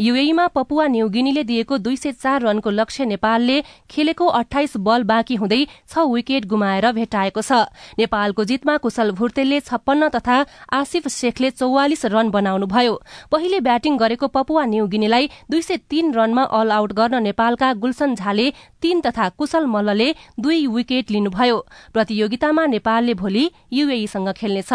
युएईमा 0.00 0.46
पपुवा 0.46 0.86
न्यू 0.86 1.08
गिनीले 1.08 1.44
दिएको 1.44 1.78
दुई 1.78 1.96
सय 1.96 2.12
चार 2.12 2.42
रनको 2.42 2.70
लक्ष्य 2.70 3.04
नेपालले 3.06 3.60
खेलेको 3.90 4.26
अठाइस 4.26 4.76
बल 4.78 5.02
बाँकी 5.02 5.34
हुँदै 5.34 5.64
छ 5.88 6.04
विकेट 6.06 6.44
गुमाएर 6.44 6.92
भेटाएको 6.92 7.40
छ। 7.40 7.72
नेपालको 7.98 8.44
जितमा 8.44 8.76
कुशल 8.76 9.10
भुर्तेलले 9.16 9.60
छप्पन्न 9.60 10.08
तथा 10.10 10.44
आसिफ 10.72 11.08
शेखले 11.08 11.50
चौवालिस 11.52 12.04
रन 12.06 12.30
बनाउनुभयो। 12.30 12.94
पहिले 13.32 13.60
ब्याटिङ 13.60 13.96
गरेको 13.96 14.28
पपुवा 14.28 14.64
न्यू 14.66 14.86
गिनीलाई 14.92 15.30
दुई 15.50 15.62
सय 15.62 15.76
तीन 15.88 16.12
रनमा 16.12 16.44
अल 16.52 16.70
आउट 16.70 16.92
गर्न 16.92 17.22
नेपालका 17.22 17.72
गुलसन 17.80 18.14
झाले 18.14 18.52
तीन 18.82 19.00
तथा 19.00 19.28
कुशल 19.40 19.64
मल्लले 19.66 20.12
दुई 20.40 20.66
विकेट 20.68 21.10
लिनुभयो। 21.10 21.56
प्रतियोगितामा 21.92 22.66
नेपालले 22.66 23.14
भोलि 23.14 23.50
युएईसँग 23.72 24.32
खेल्नेछ। 24.36 24.72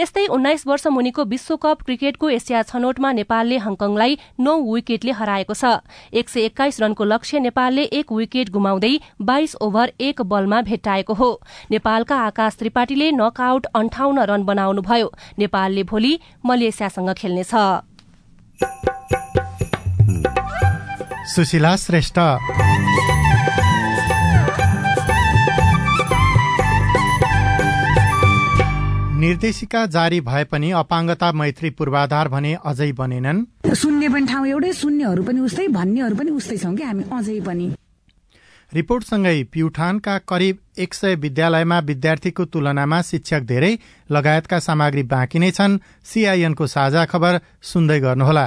यस्तै 0.00 0.26
उन्नाइस 0.26 0.66
वर्ष 0.66 0.86
मुनिको 0.86 1.24
विश्वकप 1.24 1.82
क्रिकेटको 1.82 2.28
एसिया 2.30 2.62
छनौटमा 2.62 3.12
नेपालले 3.12 3.58
हङकङलाई 3.58 4.18
नौ 4.40 4.54
विकेटले 4.64 5.12
हराएको 5.12 5.54
छ। 5.54 5.64
एक 6.12 6.28
सय 6.28 6.40
एक्काइस 6.44 6.80
रनको 6.80 7.04
लक्ष्य 7.04 7.40
नेपालले 7.40 7.82
एक 7.94 8.12
विकेट 8.12 8.50
गुमाउँदै 8.50 8.94
बाइस 9.22 9.54
ओभर 9.60 9.92
एक 10.00 10.22
बलमा 10.22 10.60
भेट्टाएको 10.62 11.14
हो। 11.14 11.30
नेपालका 11.70 12.16
आकाश 12.24 12.56
त्रिपाठीले 12.58 13.10
नकआउट 13.12 13.66
अन्ठाउन्न 13.74 14.18
रन 14.24 14.42
बनाउनुभयो। 14.44 15.12
नेपालले 15.38 15.82
भोलि 15.84 16.18
मलेसियासँग 16.44 17.12
खेल्नेछ। 17.14 17.54
सुशीला 21.34 21.76
श्रेष्ठ। 21.76 22.18
निर्देशिका 29.14 29.84
जारी 29.86 30.20
भए 30.20 30.44
पनि 30.44 30.70
अपाङ्गता 30.70 31.30
मैत्री 31.32 31.70
पूर्वाधार 31.70 32.28
भने 32.28 32.54
अझै 32.66 32.90
बनेनन्। 32.92 33.42
सुन्ने 33.74 34.08
पनि 34.08 34.26
ठाउँ 34.26 34.46
एउटै 34.46 34.72
सुन्नेहरू 34.72 35.22
पनि 35.22 35.40
उस्तै 35.40 35.66
भन्नेहरू 35.68 36.16
पनि 36.16 36.30
उस्तै 36.30 36.56
छौँ 36.58 36.74
कि 36.74 36.82
हामी 36.82 37.04
अझै 37.12 37.38
पनि। 37.40 37.66
रिपोर्टसँगै 38.72 39.36
प्युठानका 39.52 40.18
करिब 40.26 40.58
एक 40.78 40.94
सय 40.94 41.14
विद्यालयमा 41.14 41.78
विद्यार्थीको 41.90 42.44
तुलनामा 42.44 43.00
शिक्षक 43.02 43.42
धेरै 43.46 43.72
लगायतका 44.10 44.58
सामग्री 44.58 45.02
बाँकी 45.14 45.38
नै 45.38 45.50
छन्। 45.50 45.78
सीआईएनको 46.04 46.66
साझा 46.66 47.04
खबर 47.06 47.40
सुन्दै 47.62 48.00
गर्नुहोला। 48.00 48.46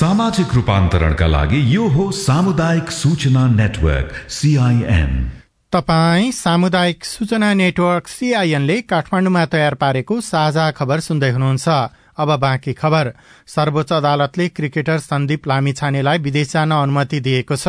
सामाजिक 0.00 0.54
रूपान्तरणका 0.54 1.26
लागि 1.26 1.58
यो 1.74 1.86
हो 1.86 2.04
सामुदायिक 2.18 2.90
सूचना 2.90 3.42
नेटवर्क 3.48 4.12
सीआईएन 4.30 5.10
तपाई 5.72 6.30
सामुदायिक 6.32 7.04
सूचना 7.04 7.52
नेटवर्क 7.54 8.08
सीआईएनले 8.08 8.80
काठमाडौँमा 8.82 9.44
तयार 9.46 9.74
पारेको 9.74 10.20
साझा 10.20 10.70
खबर 10.70 11.00
सुन्दै 11.00 11.30
हुनुहुन्छ। 11.30 11.68
अब 12.16 12.30
बाँकी 12.40 12.72
खबर। 12.72 13.12
सर्वोच्च 13.46 13.92
अदालतले 13.92 14.48
क्रिकेटर 14.48 14.98
सन्दीप 15.00 15.48
लामिछानेलाई 15.48 16.18
विदेश 16.18 16.52
जान 16.52 16.72
अनुमति 16.72 17.20
दिएको 17.20 17.56
छ। 17.56 17.68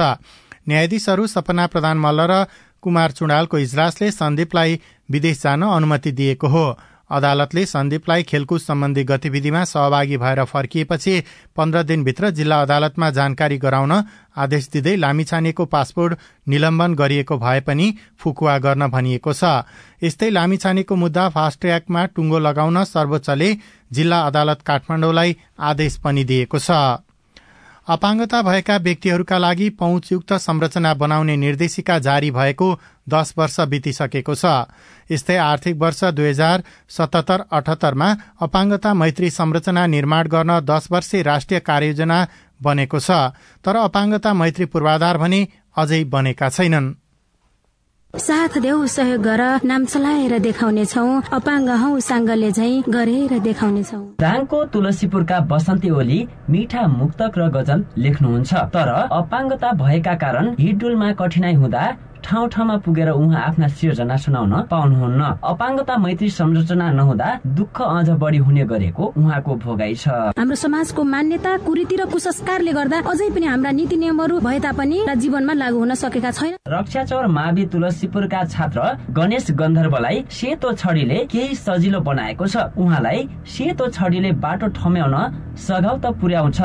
न्यायाधीशहरू 0.69 1.27
सपना 1.27 1.67
प्रधान 1.67 1.97
मल्ल 1.97 2.27
र 2.31 2.45
कुमार 2.83 3.11
चुडालको 3.11 3.57
इजलासले 3.57 4.11
सन्दीपलाई 4.11 4.79
विदेश 5.09 5.41
जान 5.43 5.67
अनुमति 5.69 6.11
दिएको 6.11 6.47
हो। 6.47 6.65
अदालतले 7.11 7.65
सन्दीपलाई 7.65 8.23
खेलकुद 8.23 8.59
सम्बन्धी 8.61 9.03
गतिविधिमा 9.03 9.63
सहभागी 9.63 10.17
भएर 10.17 10.43
फर्किएपछि 10.45 11.13
पन्ध्र 11.57 11.83
दिनभित्र 11.83 12.29
जिल्ला 12.31 12.61
अदालतमा 12.61 13.09
जानकारी 13.11 13.57
गराउन 13.57 13.93
आदेश 14.37 14.69
दिँदै 14.73 14.95
लामिछानेको 14.95 15.65
पासपोर्ट 15.67 16.17
निलम्बन 16.47 16.95
गरिएको 16.95 17.37
भए 17.37 17.59
पनि 17.61 17.93
फुकुवा 18.19 18.57
गर्न 18.57 18.87
भनिएको 18.89 19.33
छ। 19.33 19.43
यस्तै 20.03 20.29
लामिछानेको 20.29 20.95
मुद्दा 20.95 21.29
फास्ट 21.29 21.65
टुङ्गो 22.15 22.39
लगाउन 22.39 22.83
सर्वोच्चले 22.85 23.49
जिल्ला 23.91 24.19
अदालत 24.27 24.61
काठमाडौँलाई 24.65 25.37
आदेश 25.59 25.97
पनि 26.03 26.23
दिएको 26.23 26.59
छ। 26.59 26.71
अपाङ्गता 27.87 28.41
भएका 28.41 28.77
व्यक्तिहरूका 28.77 29.37
लागि 29.37 29.69
पहुँचयुक्त 29.69 30.33
संरचना 30.33 30.93
बनाउने 30.93 31.35
निर्देशिका 31.37 31.97
जारी 31.99 32.31
भएको 32.31 32.67
दश 33.09 33.33
वर्ष 33.37 33.59
बितिसकेको 33.59 34.35
छ। 34.35 34.45
यस्तै 35.11 35.37
आर्थिक 35.37 35.75
वर्ष 35.77 36.03
दुई 36.13 36.29
हजार 36.29 36.63
सतहत्तर 36.89 37.43
अठहत्तरमा 37.51 38.09
अपाङ्गता 38.41 38.93
मैत्री 38.93 39.29
संरचना 39.29 39.85
निर्माण 39.87 40.27
गर्न 40.27 40.59
दश 40.61 40.87
वर्षे 40.91 41.21
राष्ट्रिय 41.21 41.59
कार्ययोजना 41.59 42.27
बनेको 42.61 42.99
छ। 42.99 43.11
तर 43.65 43.75
अपाङ्गता 43.75 44.33
मैत्री 44.33 44.65
पूर्वाधार 44.65 45.17
भने 45.17 45.47
अझै 45.77 46.03
बनेका 46.03 46.49
छैनन्। 46.49 47.00
साथ 48.13 48.57
देऊ 48.61 48.85
सहयोग 48.91 49.21
गर 49.23 49.41
नाम 49.65 49.85
चलाएर 49.85 50.37
देखाउने 50.39 50.83
छौ 50.85 51.03
अपाङ्ग 51.33 51.69
हौ 51.81 51.99
साङ्गले 51.99 52.49
झै 52.51 52.71
गरेर 52.89 53.37
देखाउने 53.39 53.83
छौ 53.83 53.99
दाङको 54.19 54.59
तुलसीपुरका 54.73 55.39
बसन्ती 55.51 55.89
ओली 55.99 56.19
मिठा 56.49 56.81
मुक्तक 56.95 57.37
र 57.37 57.47
गजल 57.55 57.85
लेख्नुहुन्छ। 57.97 58.51
तर 58.75 58.89
अपाङ्गता 59.19 59.71
भएका 59.81 60.15
कारण 60.23 60.55
हिडुलमा 60.59 61.11
कठिनाई 61.21 61.55
हुँदा 61.55 61.83
ठाउँ 62.23 62.47
ठाउँमा 62.49 62.77
पुगेर 62.85 63.09
उहाँ 63.11 63.41
आफ्ना 63.41 63.67
सिर्जना 63.67 64.15
सुनाउन 64.17 64.53
पाउनुहुन्न। 64.71 65.21
अपाङ्गता 65.43 65.97
मैत्री 65.97 66.29
संरचना 66.29 66.91
नहुँदा 66.91 67.27
दुःख 67.57 67.81
अझ 67.81 68.09
बढी 68.21 68.37
हुने 68.37 68.63
गरेको 68.65 69.03
उहाँको 69.17 69.55
भोगाई 69.55 69.95
छ। 69.95 70.07
हाम्रो 70.37 70.55
समाजको 70.55 71.03
मान्यता 71.03 71.57
कुरीति 71.65 71.95
र 71.95 72.05
कुसंस्कारले 72.11 72.71
गर्दा 72.73 72.97
अझै 73.11 73.29
पनि 73.29 73.45
हाम्रा 73.45 73.71
नीति 73.71 73.97
नियमहरू 73.97 74.39
भए 74.39 74.59
तापनि 74.59 74.97
जीवनमा 75.17 75.53
लागू 75.53 75.79
हुन 75.79 75.93
सकेका 75.95 76.31
छैन। 76.31 76.53
रक्षाचौर 76.67 77.27
मावि 77.27 77.65
तुलसीपुरका 77.73 78.43
छात्र 78.45 78.79
गणेश 79.11 79.51
गन्धर्वलाई 79.51 80.23
सेतो 80.29 80.71
छडीले 80.73 81.25
केही 81.31 81.55
सजिलो 81.57 81.99
बनाएको 81.99 82.47
छ। 82.47 82.69
उहाँलाई 82.77 83.27
सेतो 83.47 83.87
छडीले 83.89 84.31
बाटो 84.39 84.67
ठम्याउन 84.77 85.15
सघाउ 85.57 85.97
त 85.97 86.13
पुर्याउँछ। 86.21 86.61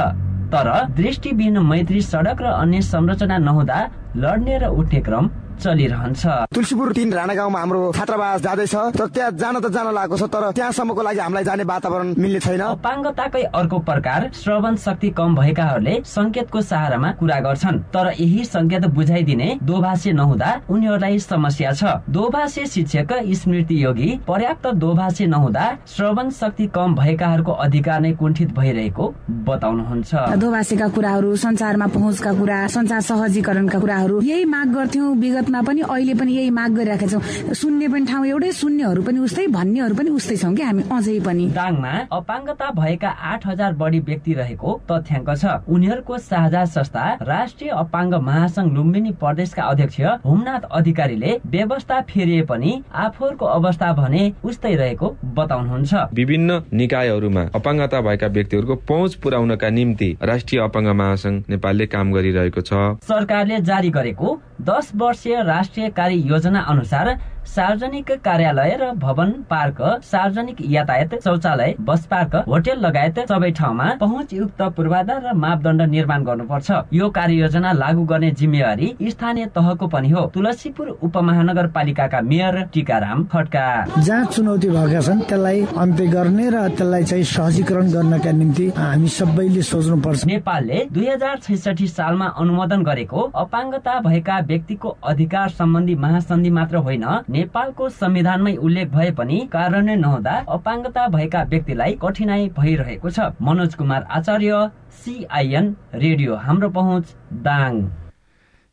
तर 0.47 0.69
दृष्टिविहीन 0.95 1.59
मैत्री 1.59 2.01
सडक 2.03 2.43
र 2.43 2.47
अन्य 2.55 2.81
संरचना 2.83 3.39
नहुँदा 3.39 3.79
लड्ने 4.17 4.59
र 4.59 4.65
उठ्ने 4.71 5.01
क्रम 5.03 5.29
चलिरहन्छ। 5.57 6.27
तुलसीपुर 6.55 6.93
तिन 6.93 7.13
राणा 7.13 7.35
गाउँमा 7.35 7.61
हाम्रो 7.61 7.93
छात्रावास 7.97 8.41
जाँदैछ। 8.43 8.75
तर 8.97 9.07
त्यहाँ 9.15 9.31
जान 9.37 9.55
त 9.61 9.67
जान 9.73 9.87
लागेको 9.95 10.17
छ 10.17 10.23
तर 10.29 10.51
त्यहाँसम्मको 10.53 11.03
लागि 11.03 11.19
हामीलाई 11.19 11.45
जाने 11.45 11.65
वातावरण 11.65 12.15
मिल्ने 12.19 12.41
छैन। 12.41 12.61
अपाङ्गताकै 12.77 13.43
अर्को 13.51 13.79
प्रकार 13.89 14.31
श्रवण 14.35 14.77
शक्ति 14.77 15.11
कम 15.17 15.35
भएकाहरूले 15.37 15.95
संकेतको 16.07 16.61
सहारामा 16.63 17.11
कुरा 17.21 17.39
गर्छन्। 17.41 17.79
तर 17.95 18.13
यही 18.21 18.45
संकेत 18.47 18.85
बुझाइदिने 18.97 19.49
दोभाषे 19.63 20.13
नहुँदा 20.13 20.51
उनीहरूलाई 20.71 21.19
समस्या 21.21 21.73
छ। 21.73 21.85
दोभाषे 22.09 22.67
शिक्षक 22.67 23.13
स्मृति 23.37 23.83
योगी 23.85 24.11
पर्याप्त 24.29 24.67
दोभाषे 24.77 25.27
नहुँदा 25.27 25.67
श्रवण 25.87 26.31
शक्ति 26.33 26.67
कम 26.75 26.95
भएकाहरूको 26.95 27.53
अधिकार 27.65 28.01
नै 28.01 28.13
कुण्ठित 28.15 28.53
भइरहेको 28.55 29.05
बताउनुहुन्छ। 29.47 30.15
दोभाषेका 30.37 30.89
कुराहरू 30.89 31.35
संचारमा 31.37 31.87
पहुँचका 31.95 32.33
कुरा 32.35 32.67
संचार 32.69 33.01
सहजीकरणका 33.03 33.79
कुराहरू 33.79 34.21
यही 34.23 34.45
माग 34.47 34.75
गर्थ्यौँ 34.75 35.15
विगत 35.17 35.46
भारतमा 35.47 35.63
पनि 35.63 35.81
अहिले 35.81 36.15
पनि 36.19 36.33
यही 36.35 36.51
माग 36.51 36.71
गरिरहेका 36.75 37.07
छौँ। 37.07 37.55
सुन्ने 37.55 37.89
पनि 37.89 38.05
ठाउँ 38.07 38.27
एउटै 38.27 38.51
सुन्नेहरू 38.53 39.03
पनि 39.07 39.19
उस्तै 39.23 39.47
भन्नेहरू 39.55 39.95
पनि 39.95 40.11
उस्तै 40.11 40.37
छौँ 40.43 40.55
कि 40.55 40.63
हामी 40.63 40.83
अझै 40.91 41.19
पनि। 41.23 41.45
दाङमा 41.55 41.93
अपाङ्गता 42.11 42.67
भएका 42.75 43.09
आठ 43.09 43.47
हजार 43.47 43.73
बढी 43.79 44.01
व्यक्ति 44.03 44.33
रहेको 44.35 44.71
तथ्याङ्क 44.91 45.31
छ। 45.31 45.45
उनीहरूको 45.71 46.19
साझा 46.19 46.65
संस्था 46.67 47.05
राष्ट्रिय 47.23 47.71
अपाङ्ग 47.79 48.15
महासंघ 48.27 48.73
लुम्बिनी 48.75 49.11
प्रदेशका 49.23 49.63
अध्यक्ष 49.63 50.01
होमनाथ 50.27 50.63
अधिकारीले 50.71 51.31
व्यवस्था 51.47 52.01
फेरिए 52.11 52.43
पनि 52.51 52.71
आफूहरूको 53.07 53.47
अवस्था 53.47 53.93
भने 53.93 54.23
उस्तै 54.43 54.75
रहेको 54.75 55.07
बताउनुहुन्छ। 55.39 55.95
विभिन्न 56.13 56.51
निकायहरूमा 56.75 57.43
अपाङ्गता 57.55 58.01
भएका 58.03 58.27
व्यक्तिहरूको 58.35 58.75
पहुँच 58.91 59.15
पुर्याउनका 59.23 59.71
निम्ति 59.71 60.11
राष्ट्रिय 60.23 60.61
अपाङ्ग 60.63 60.89
महासंघ 60.99 61.37
नेपालले 61.49 61.87
काम 61.87 62.13
गरिरहेको 62.13 62.61
छ। 62.61 62.99
सरकारले 63.07 63.61
जारी 63.63 63.91
गरेको 63.91 64.29
दस 64.67 64.91
वर्षीय 64.97 65.36
राष्ट्रिय 65.43 65.89
कार्य 65.91 66.15
योजना 66.15 66.61
अनुसार 66.61 67.19
सार्वजनिक 67.47 68.11
कार्यालय 68.25 68.77
र 68.81 68.91
भवन 68.99 69.31
पार्क 69.51 69.81
सार्वजनिक 70.05 70.57
यातायात 70.71 71.15
शौचालय 71.25 71.75
बस 71.81 72.07
पार्क 72.07 72.35
होटेल 72.49 72.79
लगायत 72.81 73.19
सबै 73.29 73.51
ठाउँमा 73.59 73.87
पहुँचयुक्त 74.01 74.63
पूर्वाधार 74.77 75.21
र 75.25 75.33
मापदण्ड 75.37 75.83
निर्माण 75.91 76.25
गर्नुपर्छ। 76.25 76.71
यो 76.93 77.09
कार्ययोजना 77.11 77.73
लागू 77.73 78.05
गर्ने 78.05 78.31
जिम्मेवारी 78.41 78.89
स्थानीय 79.11 79.47
तहको 79.57 79.87
पनि 79.87 80.11
हो। 80.11 80.25
तुलसीपुर 80.35 80.89
उपमहानगरपालिकाका 81.03 82.21
मेयर 82.31 82.61
टीकाराम 82.75 83.25
खड्का। 83.33 83.67
जहाँ 83.99 84.25
चुनौती 84.27 84.69
भएका 84.69 85.01
छन् 85.01 85.21
त्यसलाई 85.23 85.61
अन्त्य 85.77 86.07
गर्ने 86.07 86.49
र 86.51 86.67
त्यसलाई 86.77 87.05
चाहिँ 87.05 87.25
सहजीकरण 87.27 87.91
गर्नका 87.93 88.33
निम्ति 88.33 88.67
हामी 88.77 89.09
सबैले 89.09 89.63
सोच्नु 89.63 89.97
पर्छ 90.03 90.25
नेपालले 90.27 90.79
दुई 90.93 91.07
हजार 91.09 91.39
छैसठी 91.47 91.87
सालमा 91.89 92.27
अनुमोदन 92.41 92.83
गरेको 92.85 93.21
अपाङ्गता 93.37 93.99
भएका 94.03 94.39
व्यक्तिको 94.51 94.97
अधिकार 95.05 95.49
सम्बन्धी 95.59 95.95
महासन्धि 96.05 96.51
मात्र 96.51 96.77
होइन 96.87 97.05
नेपालको 97.37 97.89
संविधानमै 97.93 98.55
उल्लेख 98.67 98.89
भए 98.91 99.11
पनि 99.13 99.39
कार्यान्वयन 99.53 100.01
नहुँदा 100.01 100.35
अपाङ्गता 100.51 101.07
भएका 101.15 101.43
व्यक्तिलाई 101.51 101.97
कठिनाई 102.03 102.49
भइरहेको 102.57 103.11
छ। 103.11 103.19
मनोज 103.43 103.75
कुमार 103.75 104.07
आचार्य 104.19 104.61
सिआइएन 105.01 105.67
रेडियो 105.95 106.35
हाम्रो 106.45 106.69
पहुँच 106.77 107.15
दाङ। 107.47 107.73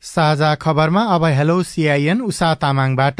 साझा 0.04 0.52
खबरमा 0.63 1.04
अब 1.15 1.26
हेलो 1.39 1.58
सिआइएन 1.71 2.21
उषा 2.23 2.54
तामाङबाट। 2.62 3.19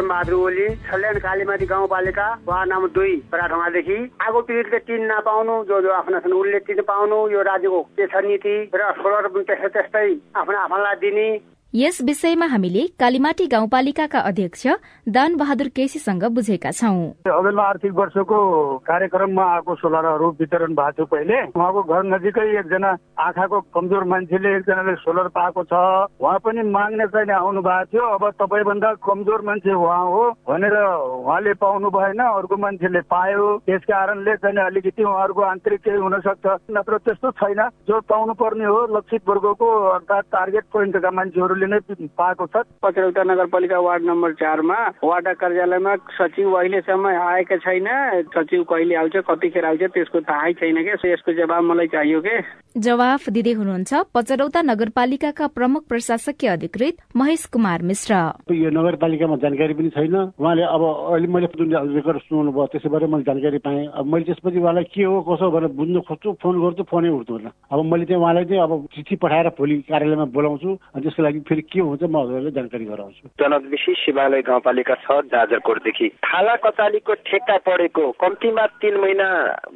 बहादुर 0.00 0.34
ओली 0.34 0.66
छल्यान 0.86 1.18
कालीमाटी 1.18 1.66
गाउँपालिका 1.66 2.26
वार्ड 2.48 2.68
नम्बर 2.72 2.90
दुई 2.96 3.14
राठौँडादेखि 3.34 3.98
आगो 4.26 4.40
पीडितले 4.48 4.78
टिन 4.88 5.02
नपाउनु 5.12 5.54
जो 5.70 5.80
जो 5.82 5.90
आफ्नो 5.92 6.18
उसले 6.40 6.58
टिन 6.66 6.80
पाउनु 6.90 7.18
यो 7.30 7.42
राज्यको 7.50 7.80
के 7.94 8.06
छ 8.06 8.24
नीति 8.26 8.54
र 8.74 8.90
सोलर 8.98 9.28
पनि 9.30 9.44
त्यस्तै 9.46 9.68
त्यस्तै 9.76 10.08
आफ्नो 10.42 10.58
आफूलाई 10.58 10.96
दिने। 11.02 11.28
यस 11.74 12.00
विषयमा 12.02 12.46
हामीले 12.50 12.82
कालीमाटी 12.98 13.46
गाउँपालिकाका 13.46 14.20
अध्यक्ष 14.20 14.66
दान 15.06 15.36
बहादुर 15.38 15.68
केसीसँग 15.70 16.24
बुझेका 16.34 16.70
छौँ। 16.70 17.30
अघिल्लो 17.30 17.62
आर्थिक 17.62 17.92
वर्षको 17.94 18.38
कार्यक्रममा 18.82 19.44
आएको 19.54 19.74
सोलरहरू 19.78 20.30
वितरण 20.40 20.74
भएको 20.74 20.90
थियो 20.90 21.06
पहिले। 21.06 21.36
उहाँको 21.54 21.82
घर 21.86 22.02
नजिकै 22.10 22.46
एकजना 22.58 22.90
आँखाको 23.22 23.60
कमजोर 23.70 24.04
मान्छेले 24.04 24.56
एकजनाले 24.56 24.94
सोलर 24.98 25.28
पाएको 25.30 25.62
छ। 25.70 25.72
उहाँ 26.18 26.38
पनि 26.42 26.62
माग्ने 26.74 27.06
चाहिँ 27.06 27.38
आउनु 27.38 27.62
भएको 27.62 27.86
थियो। 27.86 28.02
अब 28.18 28.24
तपाईँभन्दा 28.42 28.90
कमजोर 29.06 29.40
मान्छे 29.46 29.70
उहाँ 29.70 30.02
हो 30.10 30.24
भनेर 30.50 30.74
उहाँले 30.74 31.54
पाउनु 31.54 31.90
भएन 31.94 32.18
अर्को 32.18 32.56
मान्छेले 32.66 33.00
पायो। 33.06 33.46
त्यस 33.62 33.86
कारणले 33.86 34.36
चाहिँ 34.42 34.58
अलिकति 34.66 35.02
उहाँहरूको 35.06 35.42
आन्तरिक 35.54 35.80
केही 35.86 36.02
हुन 36.02 36.18
सक्छ। 36.18 36.46
नत्र 36.74 36.98
त्यस्तो 37.06 37.30
छैन। 37.38 37.62
जो 37.86 38.00
पाउनु 38.10 38.34
पर्ने 38.34 38.66
हो 38.66 38.78
लक्षित 38.98 39.22
वर्गको 39.28 39.70
अर्थात् 39.94 40.30
टार्गेट 40.34 40.64
पोइन्टका 40.74 41.10
मान्छेहरू 41.14 41.58
सरकारले 41.60 41.66
नै 41.68 42.08
पाएको 42.16 42.46
छ। 42.46 42.64
पचरौता 42.80 43.22
नगरपालिका 43.24 43.78
वार्ड 43.78 44.04
नम्बर 44.04 44.32
चारमा 44.40 44.78
वार्ड 45.04 45.26
कार्यालयमा 45.40 45.94
सचिव 46.16 46.52
अहिलेसम्म 46.56 47.06
आएका 47.06 47.56
छैन। 47.56 47.88
सचिव 48.32 48.62
कहिले 48.64 48.94
आउँछ 48.96 49.16
कतिखेर 49.28 49.64
आउँछ 49.64 49.82
त्यसको 49.92 50.20
थाहै 50.24 50.52
छैन 50.56 50.76
क्या 50.82 50.96
यसको 51.04 51.32
जवाब 51.36 51.62
मलाई 51.64 51.86
चाहियो 51.92 52.20
के? 52.20 52.36
जवाफ 52.80 53.28
दिँदै 53.28 53.52
हुनुहुन्छ 53.52 53.92
पचरौता 54.14 54.60
नगरपालिकाका 54.62 55.46
प्रमुख 55.56 55.82
प्रशासकीय 55.88 56.48
अधिकृत 56.50 56.96
महेश 57.16 57.44
कुमार 57.52 57.82
मिश्र। 57.82 58.14
यो 58.54 58.70
नगरपालिकामा 58.70 59.36
जानकारी 59.44 59.74
पनि 59.74 59.90
छैन। 59.90 60.16
उहाँले 60.40 60.64
अब 60.64 60.82
अहिले 61.12 61.28
मैले 61.28 61.46
जुन 61.58 61.74
रेकर्ड 61.94 62.18
सुनाउनु 62.24 62.52
भयो 62.52 62.66
त्यसैबाट 62.72 63.02
मैले 63.10 63.24
जानकारी 63.28 63.58
पाएँ। 63.58 63.86
अब 63.90 64.06
मैले 64.06 64.24
त्यसपछि 64.24 64.58
उहाँलाई 64.58 64.84
के 64.94 65.02
हो 65.04 65.20
कसो 65.28 65.50
भनेर 65.50 65.72
बुझ्नु 65.76 66.00
खोज्छु 66.08 66.32
फोन 66.42 66.54
गर्छु 66.62 66.82
फोनै 66.90 67.10
उठ्दैन। 67.10 67.50
अब 67.72 67.78
मैले 67.90 68.04
चाहिँ 68.06 68.22
उहाँलाई 68.22 68.44
चाहिँ 68.44 68.62
अब 68.62 68.86
चिठी 68.94 69.16
पठाएर 69.18 69.48
भोलि 69.58 69.74
कार्यालयमा 69.90 70.24
बोलाउँछु 70.30 70.70
अनि 70.94 71.02
त्यसको 71.02 71.22
लागि 71.22 71.40
फेरि 71.50 71.62
के 71.66 71.80
हुन्छ 71.82 72.02
म 72.06 72.14
हजुरलाई 72.14 72.54
जानकारी 72.54 72.84
गराउँछु। 72.86 73.28
जनविशी 73.42 73.92
शिवालय 74.00 74.42
गाउँपालिका 74.46 74.94
छ 75.02 75.18
जाजरकोटदेखि 75.34 76.08
थाला 76.22 76.54
कचालीको 76.62 77.14
ठेक्का 77.26 77.56
परेको 77.66 78.04
कम्तीमा 78.22 78.66
तिन 78.78 78.94
महिना 79.02 79.26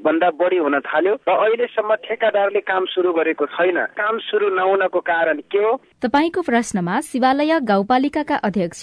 भन्दा 0.06 0.28
बढी 0.38 0.58
हुन 0.62 0.78
थाल्यो 0.87 1.14
र 1.26 1.30
अहिलेसम्म 1.34 1.94
ठेकादारले 2.06 2.60
काम 2.62 2.84
सुरु 2.94 3.10
गरेको 3.18 3.46
छैन। 3.58 3.78
काम 3.98 4.18
सुरु 4.22 4.54
नहुनको 4.54 5.00
कारण 5.02 5.42
के 5.50 5.58
हो? 5.58 5.72
तपाईँको 5.98 6.40
प्रश्नमा 6.46 7.00
शिवालय 7.10 7.58
गाउँपालिकाका 7.66 8.37
अध्यक्ष 8.46 8.82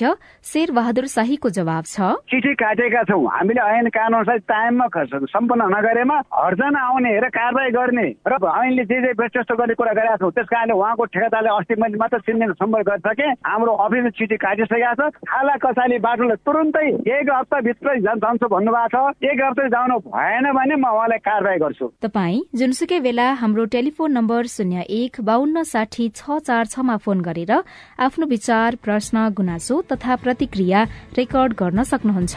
शेर 0.51 0.71
बहादुर 0.75 1.07
शाहीको 1.15 1.49
जवाब 1.49 1.83
छ। 1.87 2.19
चिठी 2.27 2.53
काटेका 2.59 3.03
छौँ। 3.07 3.23
हामीले 3.31 3.61
ऐन 3.71 3.87
कानुन 3.95 4.23
टाइममा 4.51 4.87
सम्पन्न 5.31 5.63
नगरेमा 5.71 6.17
हर्जन 6.35 6.75
आउने 6.75 7.11
र 7.23 7.29
कारवाही 7.31 7.71
गर्ने 7.71 8.07
र 8.27 8.33
ऐनले 8.35 8.83
जे 8.83 8.99
जे 8.99 9.11
व्यस्त 9.15 9.55
गर्ने 9.55 9.73
कुरा 9.79 9.93
गरेका 9.95 10.17
छौँ 10.19 10.31
त्यस 10.35 10.51
कारणले 10.51 10.73
उहाँको 10.75 11.05
ठेकादारले 11.07 11.49
अस्ति 11.55 11.75
मैले 11.79 11.97
मात्र 11.97 12.19
चिन्ने 12.27 12.51
सम्पर्क 12.59 12.80
सबै 12.81 12.89
गरिसके 12.89 13.27
हाम्रो 13.45 13.73
अफिस 13.85 14.05
चिठी 14.17 14.37
काटिसकेका 14.37 14.93
छ। 14.93 15.09
खाला 15.21 15.55
कसाली 15.61 15.97
बाटोले 16.01 16.35
तुरुन्तै 16.41 16.87
एक 17.13 17.29
हप्ताभित्रै 17.29 17.97
जान्छ 18.01 18.43
भन्नुभएको 18.43 19.01
छ। 19.05 19.29
एक 19.31 19.39
हप्ता 19.45 19.67
जानु 19.69 19.97
भएन 20.09 20.45
भने 20.51 20.75
म 20.75 20.85
उहाँलाई 20.89 21.19
कारवाही 21.21 21.59
गर्छु। 21.61 21.85
तपाई 22.01 22.33
जुनसुकै 22.55 22.99
बेला 22.99 23.27
हाम्रो 23.41 23.65
टेलिफोन 23.65 24.11
नम्बर 24.11 24.41
शून्य 24.47 24.85
एक 24.89 25.21
बान्न 25.21 25.63
साठी 25.63 26.09
छ 26.09 26.39
चार 26.41 26.65
छमा 26.73 26.97
फोन 26.97 27.21
गरेर 27.21 27.51
आफ्नो 27.99 28.25
विचार 28.27 28.75
प्रश्न 28.83 29.29
गुनासो 29.37 29.81
तथा 29.91 30.15
प्रतिक्रिया 30.15 30.79
रेकर्ड 31.17 31.53
गर्न 31.61 31.83
सक्नुहुन्छ। 31.83 32.35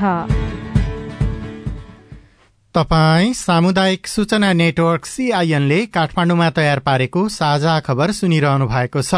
तपाई 2.75 3.33
सामुदायिक 3.35 4.07
सूचना 4.07 4.53
नेटवर्क 4.53 5.05
सीआईएनले 5.07 5.79
काठमाडौँमा 5.95 6.49
तयार 6.51 6.79
पारेको 6.83 7.29
साझा 7.31 7.79
खबर 7.81 8.11
सुनिरहनु 8.11 8.67
भएको 8.67 9.03
छ। 9.03 9.15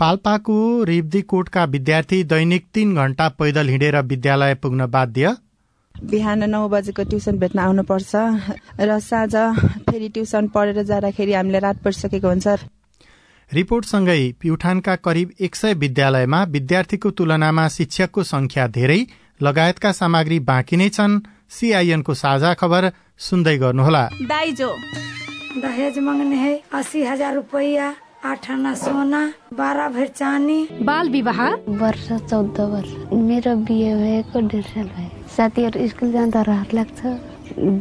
पाल्पाको 0.00 0.56
रिब्दीकोटका 0.84 1.64
विद्यार्थी 1.64 2.22
दैनिक 2.24 2.66
तीन 2.74 2.94
घण्टा 2.94 3.28
पैदल 3.28 3.68
हिँडेर 3.68 3.96
विद्यालय 4.02 4.54
पुग्न 4.54 4.86
बाध्य? 4.86 5.34
बिहान 5.94 6.50
नौ 6.50 6.68
बजेको 6.68 7.04
ट्युसन 7.04 7.38
भेट्न 7.38 7.58
आउनुपर्छ 7.58 8.14
र 8.80 8.98
साँझ 9.00 9.34
फेरि 9.90 10.08
ट्युसन 10.08 10.48
पढेर 10.54 10.82
जाँदाखेरि 10.82 11.32
हामीलाई 11.32 11.60
रात 11.60 11.82
परिसकेको 11.82 12.28
हुन्छ। 12.28 12.46
रिपोर्टसँगै 13.50 14.20
प्युठानका 14.40 14.96
करिब 15.02 15.34
एक 15.40 15.56
सय 15.56 15.74
विद्यालयमा 15.74 16.42
विद्यार्थीको 16.54 17.10
तुलनामा 17.10 17.68
शिक्षकको 17.68 18.22
संख्या 18.22 18.66
धेरै 18.70 19.00
लगायतका 19.42 19.92
सामग्री 19.92 20.40
बाँकी 20.46 20.76
नै 20.76 20.88
छन्। 20.90 21.20
सीआईएनको 21.50 22.14
साझा 22.14 22.54
खबर 22.54 22.92
सुन्दै 23.18 23.58
गर्नुहोला। 23.58 24.08
दाइजो। 24.30 24.74
दहेज 25.58 25.98
मांगने 25.98 26.36
है 26.36 26.60
अस्सी 26.72 27.02
हजार 27.04 27.34
रुपया। 27.34 27.94
आठ 28.24 28.50
आना 28.50 28.74
सोना 28.74 29.20
बाह्र 29.54 29.88
भर 29.94 30.06
चानी 30.10 30.82
बाल 30.82 31.08
विवाह? 31.08 31.40
वर्ष 31.78 32.06
चौध 32.30 32.58
वर्ष। 32.60 32.90
मेरो 33.14 33.54
बिहे 33.62 33.94
भएको 33.94 34.40
डेढ 34.48 34.64
साल 34.64 34.86
भयो। 34.86 35.26
साथीहरू 35.36 35.86
स्कुल 35.88 36.10
जाँदा 36.12 36.42
रहर 36.42 36.74
लाग्छ। 36.74 37.00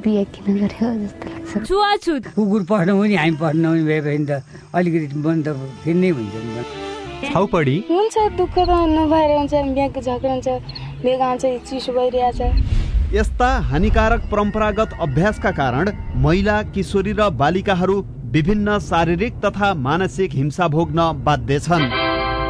बिहे 0.05 0.23
किन 0.29 0.57
गर्यो 0.57 0.93
जस्तो 1.01 1.29
लाग्छ। 1.29 1.67
छुवाछुत। 1.67 2.27
कुकुर 2.35 2.63
पढ्नु 2.69 2.99
पनि 2.99 3.15
हामी 3.15 3.35
पढ्नु 3.41 3.69
पनि 3.69 3.83
भए 3.83 4.01
भने 4.01 4.25
त 4.29 4.43
अलिकति 4.77 5.17
मन 5.25 5.41
त 5.41 5.57
फेरि 5.83 5.97
नै 5.99 6.09
हुन्छ 6.09 6.33
नि 6.45 7.31
छाउपडी। 7.33 7.77
हुन्छ 7.89 8.17
दुःख 8.37 8.55
त 8.59 8.69
नभएर 8.93 9.31
हुन्छ। 9.37 9.53
बिहाको 9.73 10.01
झगडा 10.01 10.33
हुन्छ। 10.33 10.47
बेगा 11.01 11.29
हुन्छ 11.33 11.45
चिसो 11.65 11.93
भइरहेछ। 11.97 12.41
यस्ता 13.13 13.49
हानिकारक 13.71 14.29
परम्परागत 14.31 14.93
अभ्यासका 15.01 15.51
कारण 15.57 15.91
महिला 16.21 16.61
किशोरी 16.77 17.11
र 17.17 17.29
बालिकाहरू 17.41 17.97
विभिन्न 18.31 18.77
शारीरिक 18.79 19.33
तथा 19.43 19.73
मानसिक 19.73 20.33
हिंसा 20.33 20.67
भोग्न 20.67 21.01
बाध्य 21.25 21.59
छन्। 21.59 21.83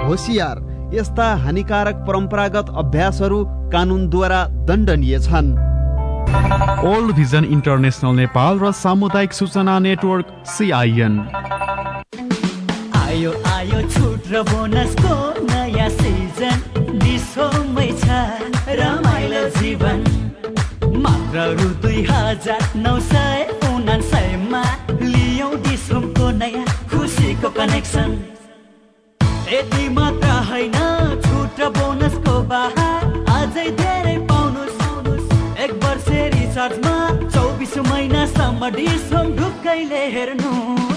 होसियार 0.06 0.62
यस्ता 0.94 1.28
हानिकारक 1.44 1.96
परम्परागत 2.08 2.70
अभ्यासहरू 2.78 3.44
कानुनद्वारा 3.74 4.44
दण्डनीय 4.68 5.20
छन्। 5.20 5.52
ओल्ड 6.88 7.16
भिजन 7.16 7.46
इन्टरनेसनल 7.56 8.16
नेपाल 8.16 8.60
र 8.60 8.72
सामुदायिक 8.74 9.34
सूचना 9.34 9.78
नेटवर्क 9.80 10.34
सिआइएन 10.48 11.20
आयो 12.98 13.32
आयो 13.54 13.82
छुट 13.90 14.34
र 14.34 14.42
बोनसको 14.50 15.16
नयाँ 15.46 15.90
सिजन। 15.92 16.58
दिसोमै 17.06 17.90
छ 18.02 18.06
रमाइलो 18.82 19.44
जीवन। 19.62 20.04
मात्र 21.06 21.48
रु 21.54 21.70
दुई 21.82 22.02
हजार 22.10 22.62
नौ 22.76 23.00
सय 23.14 23.48
उनासयमा 23.70 24.64
खुसीको 27.38 27.50
कनेक्सन 27.54 28.12
यति 29.54 29.90
मात्र 29.94 30.30
होइन 30.50 30.74
छुट 31.22 31.60
र 31.62 31.70
बोनसको 31.78 32.34
बाहा। 32.50 32.88
अझै 33.34 33.66
धेरै 33.78 34.16
पाउनुहोस् 34.26 35.62
एक 35.62 35.72
वर्ष 35.84 36.08
रिचार्जमा 36.34 36.96
चौबिस 37.30 37.78
महिनासम्म 37.90 38.70
डिसोम 38.78 39.28
ढुक्कैले 39.38 40.04
एक 40.16 40.97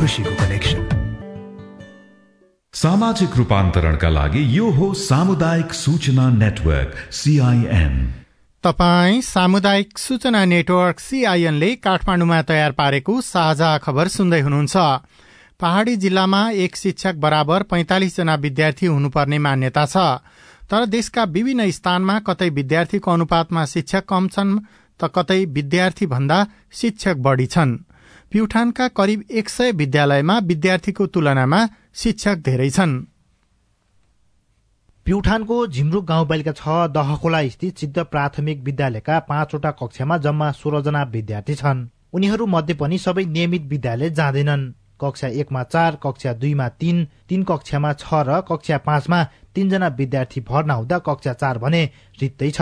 खुसीको 0.00 0.30
कनेक्सन 0.34 0.80
सामाजिक 2.74 3.36
रूपान्तरणका 3.36 4.08
लागि 4.08 4.42
यो 4.56 4.68
हो 4.70 4.86
सामुदायिक 4.98 5.72
सूचना 5.74 6.28
नेटवर्क 6.34 6.94
सीआईएन 7.12 7.96
तपाई 8.64 9.20
सामुदायिक 9.22 9.98
सूचना 9.98 10.44
नेटवर्क 10.44 11.00
सीआईएनले 11.00 11.70
काठमाडौँमा 11.86 12.40
तयार 12.50 12.72
पारेको 12.72 13.20
साझा 13.20 13.70
खबर 13.78 14.08
सुन्दै 14.08 14.40
हुनुहुन्छ। 14.40 14.76
पहाड़ी 15.60 15.96
जिल्लामा 15.96 16.42
एक 16.64 16.76
शिक्षक 16.76 17.14
बराबर 17.20 17.62
पैंतालिस 17.68 18.16
जना 18.16 18.34
विद्यार्थी 18.46 18.86
हुनुपर्ने 18.86 19.38
मान्यता 19.38 19.84
छ। 19.86 19.96
तर 20.70 20.86
देशका 20.86 21.24
विभिन्न 21.36 21.70
स्थानमा 21.70 22.18
कतै 22.26 22.48
विद्यार्थीको 22.58 23.10
अनुपातमा 23.10 23.64
शिक्षक 23.66 24.08
कम 24.08 24.28
छन् 24.28 24.58
त 25.00 25.12
कतै 25.14 25.44
विद्यार्थी 25.52 26.06
भन्दा 26.06 26.38
शिक्षक 26.72 27.16
बढ़ी 27.26 27.46
छन्। 27.46 27.78
प्युठानका 28.32 28.86
करिब 28.88 29.22
एक 29.30 29.48
सय 29.48 29.72
विद्यालयमा 29.72 30.38
विद्यार्थीको 30.40 31.06
तुलनामा 31.06 31.60
शिक्षक 31.94 32.36
धेरै 32.38 32.68
छन्। 32.70 32.92
प्युठानको 35.06 35.56
झिमरुक 35.66 36.04
गाउँपालिका 36.04 36.52
छ 36.52 36.76
दहखोला 36.94 37.40
स्थित 37.48 37.78
सिद्ध 37.78 37.98
प्राथमिक 38.04 38.62
विद्यालयका 38.62 39.18
पाँचवटा 39.26 39.70
कक्षामा 39.80 40.18
जम्मा 40.18 40.50
सोह्रजना 40.52 41.02
विद्यार्थी 41.10 41.54
छन्। 41.54 41.86
उनीहरू 42.14 42.46
मध्ये 42.46 42.74
पनि 42.76 42.98
सबै 43.00 43.24
नियमित 43.26 43.66
विद्यालय 43.66 44.10
जाँदैनन्। 44.14 44.70
कक्षा 45.00 45.28
एकमा 45.40 45.62
चार 45.64 45.98
कक्षा 46.02 46.32
दुईमा 46.38 46.68
तीन 46.78 47.04
तीन 47.28 47.42
कक्षामा 47.50 47.92
छ 47.98 48.22
र 48.28 48.40
कक्षा 48.46 48.78
पाँचमा 48.86 49.22
तीनजना 49.54 49.88
विद्यार्थी 49.98 50.40
भर्ना 50.46 50.74
हुँदा 50.74 50.98
कक्षा 51.02 51.32
चार 51.34 51.58
भने 51.58 51.84
रित्तै 52.20 52.50
छ। 52.50 52.60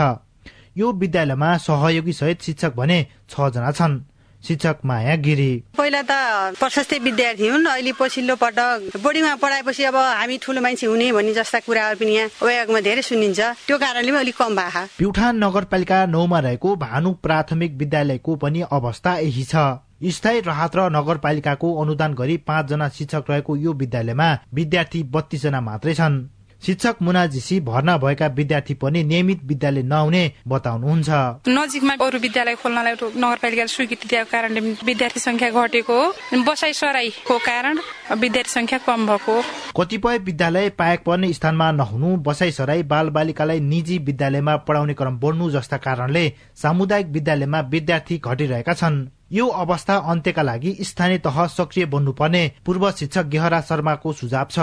यो 0.77 0.91
विद्यालयमा 0.97 1.57
सहयोगी 1.59 2.13
सहित 2.13 2.41
शिक्षक 2.41 2.73
भने 2.75 3.05
छ 3.29 3.53
जना 3.53 3.71
छन्। 3.71 4.01
शिक्षक 4.43 4.77
माया 4.85 5.15
गिरी। 5.25 5.51
पहिला 5.77 6.01
त 6.01 6.11
प्रशस्तै 6.59 6.99
विद्यार्थी 6.99 7.47
हुन् 7.47 7.65
अहिले 7.67 7.91
पछिल्लो 7.99 8.35
पटक। 8.35 8.97
बोर्डिङमा 9.03 9.35
पढाएपछि 9.35 9.83
अब 9.83 9.95
हामी 9.95 10.37
ठुलो 10.37 10.61
मान्छे 10.61 10.87
हुने 10.87 11.11
भन्ने 11.11 11.33
जस्ता 11.33 11.59
कुराहरू 11.67 11.99
पनि 11.99 12.13
यहाँ 12.15 12.29
वयागमा 12.43 12.79
धेरै 12.79 13.01
सुनिन्छ। 13.01 13.39
त्यो 13.67 13.77
कारणले 13.77 14.11
पनि 14.11 14.19
अलिक 14.19 14.37
कम 14.37 14.55
भएको 14.55 14.85
प्युठान 14.97 15.43
नगरपालिका 15.43 16.05
नौमा 16.15 16.39
रहेको 16.39 16.75
भानु 16.75 17.11
प्राथमिक 17.19 17.71
विद्यालयको 17.77 18.35
पनि 18.35 18.61
अवस्था 18.71 19.17
यही 19.19 19.43
छ। 19.43 19.55
स्थायी 19.99 20.39
राहत 20.41 20.75
र 20.75 20.79
नगरपालिकाको 20.95 21.67
अनुदान 21.81 22.13
गरी 22.15 22.37
पाँचजना 22.47 22.87
शिक्षक 22.97 23.23
रहेको 23.29 23.55
यो 23.57 23.73
विद्यालयमा 23.75 24.27
विद्यार्थी 24.53 25.03
बत्तीसजना 25.11 25.59
मात्रै 25.61 25.93
छन्। 25.93 26.15
शिक्षक 26.61 26.95
मुनाजीसी 27.01 27.59
भर्ना 27.61 27.97
भएका 27.97 28.27
विद्यार्थी 28.37 28.73
पनि 28.73 29.03
नियमित 29.03 29.43
विद्यालय 29.43 29.83
नआउने 29.83 30.23
बताउनुहुन्छ। 30.47 31.09
नजिकमा 31.49 31.93
अरू 32.01 32.19
विद्यालय 32.19 32.55
खोल्नलाई 32.55 32.93
नगरपालिकाले 32.93 33.67
स्वीकृति 33.67 34.07
दिएको 34.09 34.31
कारणले 34.31 34.59
विद्यार्थी 34.85 35.19
संख्या 35.19 35.49
घटेको 35.51 35.97
बसाइ 36.43 36.73
सराईको 36.73 37.37
कारण 37.39 37.79
विद्यार्थी 38.19 38.51
संख्या 38.51 38.79
कम 38.87 39.05
भएको। 39.07 39.41
कतिपय 39.77 40.17
विद्यालय 40.19 40.69
पाएक 40.79 41.03
पर्ने 41.05 41.31
स्थानमा 41.33 41.71
नहुनु 41.71 42.15
बसाइ 42.27 42.51
सराई 42.51 42.83
बाल 42.83 43.09
बालिकालाई 43.09 43.59
निजी 43.61 43.97
विद्यालयमा 44.07 44.55
पढाउने 44.67 44.93
क्रम 44.93 45.19
बढ्नु 45.19 45.49
जस्ता 45.51 45.77
कारणले 45.77 46.27
सामुदायिक 46.55 47.07
विद्यालयमा 47.07 47.59
विद्यार्थी 47.69 48.17
घटिरहेका 48.19 48.73
छन्। 48.73 48.99
यो 49.31 49.47
अवस्था 49.59 49.95
अन्त्यका 50.11 50.41
लागि 50.41 50.75
स्थानीय 50.81 51.17
तह 51.19 51.45
सक्रिय 51.47 51.85
बन्नुपर्ने 51.85 52.43
पूर्व 52.65 52.89
शिक्षक 52.91 53.25
गेहरा 53.29 53.59
शर्माको 53.61 54.13
सुझाव 54.13 54.47
छ। 54.51 54.59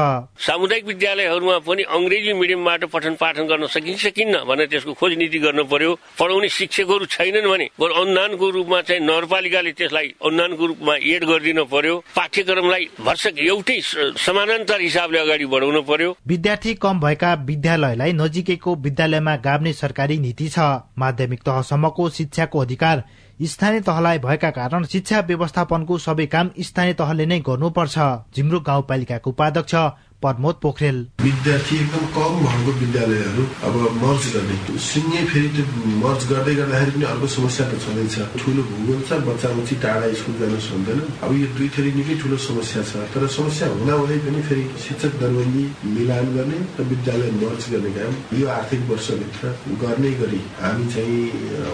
सामुदायिक 0.46 0.84
विद्यालयहरूमा 0.86 1.58
पनि 1.66 1.82
अंग्रेजी 1.96 2.32
मिडियमबाट 2.32 2.84
पठन 2.90 3.14
पाठन 3.20 3.46
गर्न 3.46 3.66
सकिन्छ 3.66 4.02
सकिन्न 4.02 4.44
भनेर 4.48 4.66
त्यसको 4.66 4.92
खोज 4.92 5.12
नीति 5.18 5.38
गर्नु 5.38 5.64
पर्यो। 5.64 5.92
पढाउने 6.18 6.48
शिक्षकहरू 6.48 7.04
छैनन् 7.06 7.50
भने 7.50 7.66
बरु 7.80 7.94
अनुदानको 7.94 8.50
रूपमा 8.50 8.80
चाहिँ 8.82 9.02
नगरपालिकाले 9.02 9.72
त्यसलाई 9.72 10.08
अनुदानको 10.20 10.66
रूपमा 10.66 10.94
एड 11.04 11.24
गरिदिन 11.24 11.62
पर्यो। 11.70 11.94
पाठ्यक्रमलाई 12.16 12.84
भर्सक 13.00 13.38
एउटै 13.38 13.80
समानान्तर 14.18 14.80
हिसाबले 14.80 15.18
अगाडि 15.18 15.46
बढाउनु 15.46 15.82
पर्यो। 15.82 16.16
विद्यार्थी 16.26 16.74
कम 16.82 17.00
भएका 17.00 17.32
विद्यालयलाई 17.46 18.12
नजिकैको 18.12 18.74
विद्यालयमा 18.86 19.36
गाभ्ने 19.46 19.72
सरकारी 19.74 20.18
नीति 20.18 20.48
छ। 20.48 20.58
माध्यमिक 20.98 21.40
तहसम्मको 21.42 22.08
शिक्षाको 22.10 22.58
अधिकार 22.58 23.04
स्थानीय 23.40 23.80
तहलाई 23.80 24.18
भएका 24.18 24.50
कारण 24.50 24.84
शिक्षा 24.84 25.20
व्यवस्थापनको 25.20 25.98
सबै 25.98 26.26
काम 26.26 26.50
स्थानीय 26.60 26.94
तहले 26.94 27.26
नै 27.26 27.38
गर्नुपर्छ। 27.40 27.98
झिम्रो 28.36 28.60
गाउँपालिकाको 28.60 29.30
उपाध्यक्ष 29.30 29.74
प्रमोद 30.22 30.56
पोखरेल 30.62 30.98
विद्यार्थी 31.22 31.76
एकदम 31.76 32.04
कम 32.16 32.38
भएको 32.44 32.72
विद्यालयहरू 32.80 33.44
अब 33.66 33.76
मर्ज 34.02 34.26
गर्ने 34.34 34.78
शून्य 34.86 35.24
फेरि 35.32 35.48
त्यो 35.56 35.64
मर्ज 36.02 36.26
गर्दै 36.30 36.54
गर्दाखेरि 36.54 36.90
पनि 36.92 37.04
अर्को 37.12 37.26
समस्या 37.36 37.66
त 37.70 37.80
छँदैछ 37.84 38.16
ठुलो 38.40 38.62
भूगोल 38.70 39.00
छ 39.08 39.20
बच्चा 39.28 39.48
उची 39.62 39.76
टाढा 39.84 40.12
स्कुल 40.20 40.34
जान 40.40 40.58
सक्दैन 40.66 41.00
अब 41.22 41.32
यो 41.40 41.46
दुई 41.56 41.68
थरी 41.76 41.92
निकै 41.98 42.16
ठुलो 42.22 42.36
समस्या 42.46 42.82
छ 42.90 43.04
तर 43.14 43.26
समस्या 43.36 43.68
हुँदा 43.74 43.94
हुँदै 44.00 44.18
पनि 44.26 44.42
फेरि 44.48 44.64
शिक्षक 44.84 45.18
दरबन्दी 45.22 45.64
मिलान 45.96 46.32
गर्ने 46.36 46.60
र 46.78 46.88
विद्यालय 46.92 47.30
मर्ज 47.38 47.68
गर्ने 47.72 47.90
काम 47.98 48.14
यो 48.40 48.48
आर्थिक 48.56 48.86
वर्षभित्र 48.90 49.54
गर्ने 49.82 50.10
गरी 50.20 50.40
हामी 50.60 50.86
चाहिँ 50.92 51.20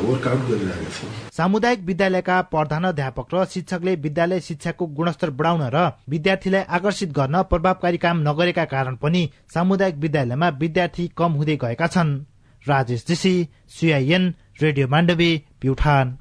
वर्कआउट 0.04 0.48
गरिरहेका 0.48 0.90
छौँ 0.98 1.10
सामुदायिक 1.32 1.84
विद्यालयका 1.84 2.40
प्रधानाध्यापक 2.52 3.34
र 3.34 3.44
शिक्षकले 3.52 3.94
विद्यालय 4.02 4.40
शिक्षाको 4.42 4.86
गुणस्तर 4.98 5.30
बढाउन 5.38 5.62
र 5.74 5.86
विद्यार्थीलाई 6.10 6.64
आकर्षित 6.76 7.12
गर्न 7.18 7.42
प्रभावकारी 7.50 7.98
काम 7.98 8.22
नगरेका 8.32 8.64
कारण 8.66 8.96
पनि 8.96 9.28
सामुदायिक 9.54 9.96
विद्यालयमा 9.98 10.48
विद्यार्थी 10.60 11.10
कम 11.16 11.32
हुँदै 11.32 11.56
गएका 11.62 11.86
छन्। 11.86 12.18
Rajesh 12.64 13.04
Joshi 13.08 13.34
CIN 13.70 14.34
radio 14.62 14.88
Mandavi 14.88 15.30
Pyuthan. 15.60 16.18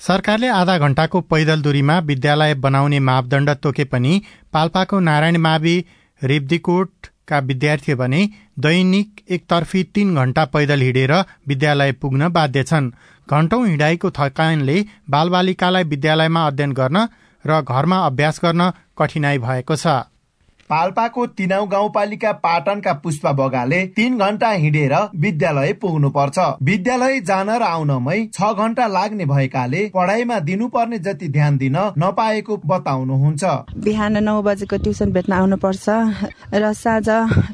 सरकारले 0.00 0.48
आधा 0.50 0.76
घण्टाको 0.78 1.20
पैदल 1.30 1.62
दूरीमा 1.62 1.98
विद्यालय 2.08 2.54
बनाउने 2.56 2.98
मापदण्ड 3.00 3.50
तोके 3.62 3.84
पनि 3.84 4.20
पाल्पाको 4.52 5.00
नारायण 5.00 5.36
मावि 5.38 5.76
रिब्दीकोटका 6.22 7.38
विद्यार्थी 7.40 7.94
भने 7.94 8.20
दैनिक 8.58 9.24
एकतर्फी 9.28 9.82
तीन 9.94 10.14
घण्टा 10.14 10.44
पैदल 10.54 10.80
हिँडेर 10.80 11.12
विद्यालय 11.48 11.92
पुग्न 11.92 12.28
बाध्य 12.28 12.62
छन्। 12.64 12.90
घण्टौं 13.28 13.66
हिँडाइको 13.66 14.10
थकानले 14.10 14.76
बालबालिकालाई 15.10 15.84
विद्यालयमा 15.84 16.46
अध्ययन 16.46 16.72
गर्न 16.72 17.06
र 17.44 17.60
घरमा 17.62 17.98
अभ्यास 18.06 18.40
गर्न 18.44 18.70
कठिनाई 18.98 19.38
भएको 19.38 19.76
छ। 19.76 19.86
पाल्पाको 20.70 21.26
तिनाउ 21.38 21.66
गाउँपालिका 21.68 22.32
पाटनका 22.38 22.92
पुष्पा 23.02 23.32
बगाले 23.34 23.80
तीन 23.96 24.18
घण्टा 24.18 24.50
हिँडेर 24.52 24.94
विद्यालय 25.16 25.72
पुग्नु 25.80 26.10
पर्छ 26.10 26.38
विद्यालय 26.62 27.20
जान 27.22 27.50
र 27.52 27.62
आउनमै 27.64 28.18
छ 28.34 28.52
घण्टा 28.54 28.86
लाग्ने 28.88 29.24
भएकाले 29.26 29.84
पढाइमा 29.94 30.38
दिनुपर्ने 30.48 30.98
जति 31.00 31.28
ध्यान 31.28 31.56
दिन 31.58 31.76
नपाएको 31.98 32.56
बताउनुहुन्छ। 32.66 33.44
बिहान 33.78 34.22
नौ 34.24 34.40
बजेको 34.42 34.76
ट्युसन 34.84 35.12
भेट्न 35.12 35.32
आउनुपर्छ 35.32 35.88
र 36.54 36.72
साँझ 36.74 37.08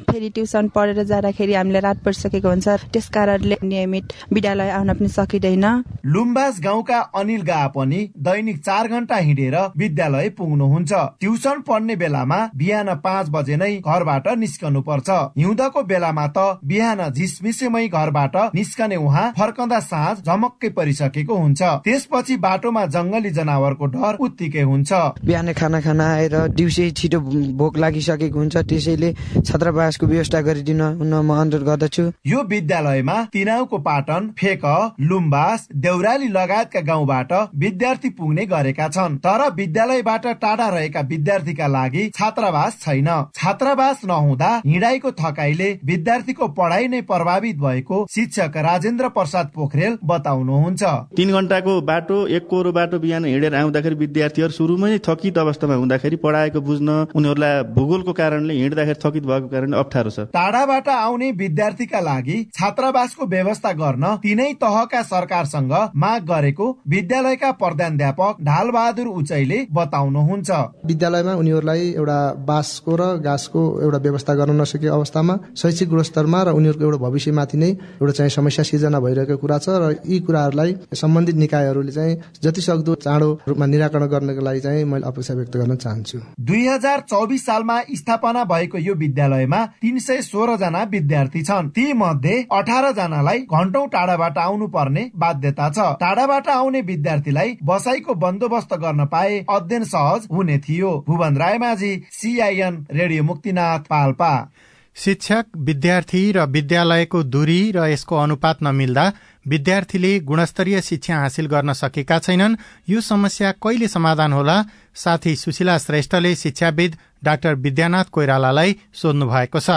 फेरि 0.09 0.29
ट्युसन 0.29 0.67
पढेर 0.75 1.03
जाँदाखेरि 1.05 1.53
हामीलाई 1.53 1.81
रात 1.81 2.03
परिसकेको 2.05 2.49
हुन्छ। 2.49 2.67
त्यस 2.93 3.09
कारणले 3.09 3.57
नियमित 3.63 4.13
विद्यालय 4.33 4.69
आउन 4.71 4.93
पनि 4.93 5.09
सकिँदैन। 5.09 5.65
लुम्बास 6.05 6.59
गाउँका 6.63 6.99
अनिल 7.15 7.41
गा 7.43 7.65
पनि 7.75 8.01
दैनिक 8.19 8.57
चार 8.59 8.87
घण्टा 8.87 9.15
हिँडेर 9.17 9.57
विद्यालय 9.77 10.29
पुग्नुहुन्छ। 10.37 10.93
ट्युसन 11.19 11.61
पढ्ने 11.67 11.95
बेलामा 11.95 12.39
बिहान 12.55 12.93
पाँच 13.05 13.29
बजे 13.29 13.55
नै 13.57 13.71
घरबाट 13.79 14.27
निस्कनु 14.37 14.81
पर्छ 14.81 15.09
हिउँदको 15.37 15.83
बेलामा 15.85 16.27
त 16.27 16.59
बिहान 16.65 17.01
झिसमिसेमै 17.09 17.87
घरबाट 17.89 18.35
निस्कने 18.55 18.95
उहाँ 18.97 19.25
फर्कँदा 19.37 19.79
साँझ 19.81 20.15
झमक्कै 20.25 20.69
परिसकेको 20.77 21.35
हुन्छ। 21.35 21.61
त्यसपछि 21.85 22.35
बाटोमा 22.39 22.85
जंगली 22.95 23.29
जनावरको 23.31 23.85
डर 23.95 24.17
उत्तिकै 24.25 24.61
हुन्छ। 24.63 24.91
बिहान 25.25 25.53
खाना 25.53 25.79
खाना 25.81 26.05
आएर 26.13 26.35
दिउँसै 26.55 26.89
छिटो 26.91 27.19
भोक 27.59 27.77
लागिसकेको 27.77 28.39
हुन्छ। 28.39 28.55
त्यसैले 28.69 29.09
छात्रावासको 29.37 30.05
व्यवस्था 30.05 30.41
गरिदिन 30.41 30.81
म 31.01 31.29
अनुरोध 31.35 31.63
गर्दछु। 31.65 32.03
यो 32.25 32.39
विद्यालयमा 32.45 33.17
तिनाउको 33.33 33.77
पाटन 33.87 34.21
फेक 34.39 34.65
लुम्बास 35.01 35.67
देउराली 35.75 36.27
लगायतका 36.31 36.81
गाउँबाट 36.81 37.31
विद्यार्थी 37.55 38.09
पुग्ने 38.17 38.45
गरेका 38.45 38.87
छन्। 38.87 39.17
तर 39.25 39.41
विद्यालयबाट 39.55 40.25
टाढा 40.41 40.67
रहेका 40.69 41.01
विद्यार्थीका 41.11 41.67
लागि 41.67 42.03
छात्रावास 42.15 42.79
छैन। 42.81 42.94
छैन। 42.95 43.09
छात्रावास 43.35 44.01
नहुँदा 44.05 44.49
हिँडाइको 44.65 45.11
थकाइले 45.13 45.69
विद्यार्थीको 45.85 46.47
पढाइ 46.55 46.87
नै 46.87 47.01
प्रभावित 47.03 47.57
भएको 47.57 48.05
शिक्षक 48.11 48.57
राजेन्द्र 48.59 49.09
प्रसाद 49.09 49.51
पोखरेल 49.55 49.97
बताउनुहुन्छ। 50.05 50.83
तीन 51.17 51.31
घण्टाको 51.31 51.79
बाटो 51.83 52.17
एक 52.29 52.47
कोरो 52.47 52.71
बाटो 52.71 52.99
बिहान 52.99 53.25
हिँडेर 53.25 53.55
आउँदाखेरि 53.55 53.95
विद्यार्थीहरू 53.95 54.51
सुरुमै 54.51 54.97
थकित 55.07 55.37
अवस्थामा 55.37 55.75
हुँदाखेरि 55.75 56.15
पढाएको 56.17 56.61
बुझ्न 56.61 56.89
उनीहरूलाई 57.15 57.63
भूगोलको 57.75 58.13
कारणले 58.13 58.53
हिँड्दाखेरि 58.53 58.99
थकित 59.05 59.23
भएको 59.25 59.47
कारणले 59.47 59.77
अप्ठ्यारो 59.77 60.09
छ। 60.09 60.27
टाढाबाट 60.33 60.87
आउने 60.89 61.31
विद्यार्थीका 61.35 61.99
लागि 62.01 62.37
छात्रावासको 62.53 63.25
व्यवस्था 63.27 63.71
गर्न 63.73 64.15
तिनै 64.23 64.51
तहका 64.61 65.01
सरकारसँग 65.05 65.73
माग 65.95 66.25
गरेको 66.25 66.69
विद्यालयका 66.87 67.51
प्रधानध्यापक 67.61 68.41
ढालबहादुर 68.43 69.07
उचाइले 69.15 69.59
बताउनुहुन्छ। 69.73 70.51
विद्यालयमा 70.85 71.33
उनीहरूलाई 71.35 71.89
एउटा 71.91 72.19
बास 72.47 72.79
घाँसको 72.85 72.95
र 72.95 73.17
घाँसको 73.17 73.61
एउटा 73.81 73.97
व्यवस्था 73.97 74.33
गर्न 74.35 74.61
नसकेको 74.61 74.93
अवस्थामा 74.93 75.37
शैक्षिक 75.57 75.89
गुणस्तरमा 75.89 76.41
र 76.43 76.49
उनीहरूको 76.53 76.83
एउटा 76.85 76.97
भविष्यमाथि 76.97 77.57
नै 77.57 77.69
एउटा 78.01 78.11
चाहिँ 78.11 78.29
समस्या 78.29 78.63
सिर्जना 78.63 78.99
भइरहेको 78.99 79.37
कुरा 79.37 79.57
छ 79.57 79.69
र 79.69 79.95
यी 80.05 80.19
कुराहरूलाई 80.21 80.75
सम्बन्धित 80.93 81.35
निकायहरूले 81.35 81.91
चाहिँ 81.91 82.15
जति 82.43 82.61
सक्दो 82.61 82.95
चाँडो 82.95 83.29
रूपमा 83.47 83.65
निराकरण 83.65 84.05
गर्नको 84.05 84.41
लागि 84.45 84.59
चाहिँ 84.59 84.83
मैले 84.85 85.05
अपेक्षा 85.05 85.33
व्यक्त 85.33 85.57
गर्न 85.57 85.75
चाहन्छु। 85.75 86.19
दुई 86.39 86.67
हजार 86.67 86.99
चौबिस 87.09 87.45
सालमा 87.45 87.79
स्थापना 87.91 88.43
भएको 88.45 88.77
यो 88.77 88.93
विद्यालयमा 88.95 89.65
तीन 89.81 89.99
सय 89.99 90.21
सोह्र 90.21 90.57
जना 90.57 90.83
विद्यार्थी 90.91 91.41
छन्। 91.43 91.69
ती 91.69 91.93
मध्ये 91.93 92.35
अठार 92.51 92.91
जनालाई 92.93 93.39
घन्टौं 93.49 93.87
टाढाबाट 93.87 94.37
आउनु 94.37 94.67
पर्ने 94.67 95.09
बाध्यता 95.15 95.69
छ। 95.69 95.79
टाढाबाट 95.99 96.47
आउने 96.49 96.81
विद्यार्थीलाई 96.83 97.57
बसाईको 97.63 98.13
बन्दोबस्त 98.15 98.73
गर्न 98.77 99.05
पाए 99.05 99.43
अध्ययन 99.49 99.83
सहज 99.85 100.27
हुने 100.31 100.57
थियो। 100.59 100.91
Bhuwan 101.07 101.37
Raimajhi 101.37 101.93
CIN 102.11 102.74
radio 102.91 103.23
Muktinath 103.23 103.79
Palpa. 103.79 104.51
शिक्षक 104.95 105.45
विद्यार्थी 105.57 106.31
र 106.31 106.45
विद्यालयको 106.45 107.23
दूरी 107.23 107.71
र 107.71 107.85
यसको 107.85 108.15
अनुपात 108.15 108.63
नमिल्दा 108.63 109.13
विद्यार्थीले 109.47 110.19
गुणस्तरीय 110.19 110.81
शिक्षा 110.81 111.15
हासिल 111.15 111.45
गर्न 111.45 111.73
सकेका 111.73 112.19
छैनन्। 112.19 112.55
यो 112.89 113.01
समस्या 113.01 113.51
कहिले 113.51 113.87
समाधान 113.87 114.33
होला? 114.33 114.63
साथी 114.95 115.35
सुशीला 115.35 115.77
श्रेष्ठले 115.77 116.35
शिक्षाविद 116.35 116.95
डाक्टर 117.23 117.55
विद्यानाथ 117.55 118.05
कोइरालालाई 118.11 118.75
सोध्नु 118.93 119.25
भएको 119.25 119.59
छ। 119.59 119.69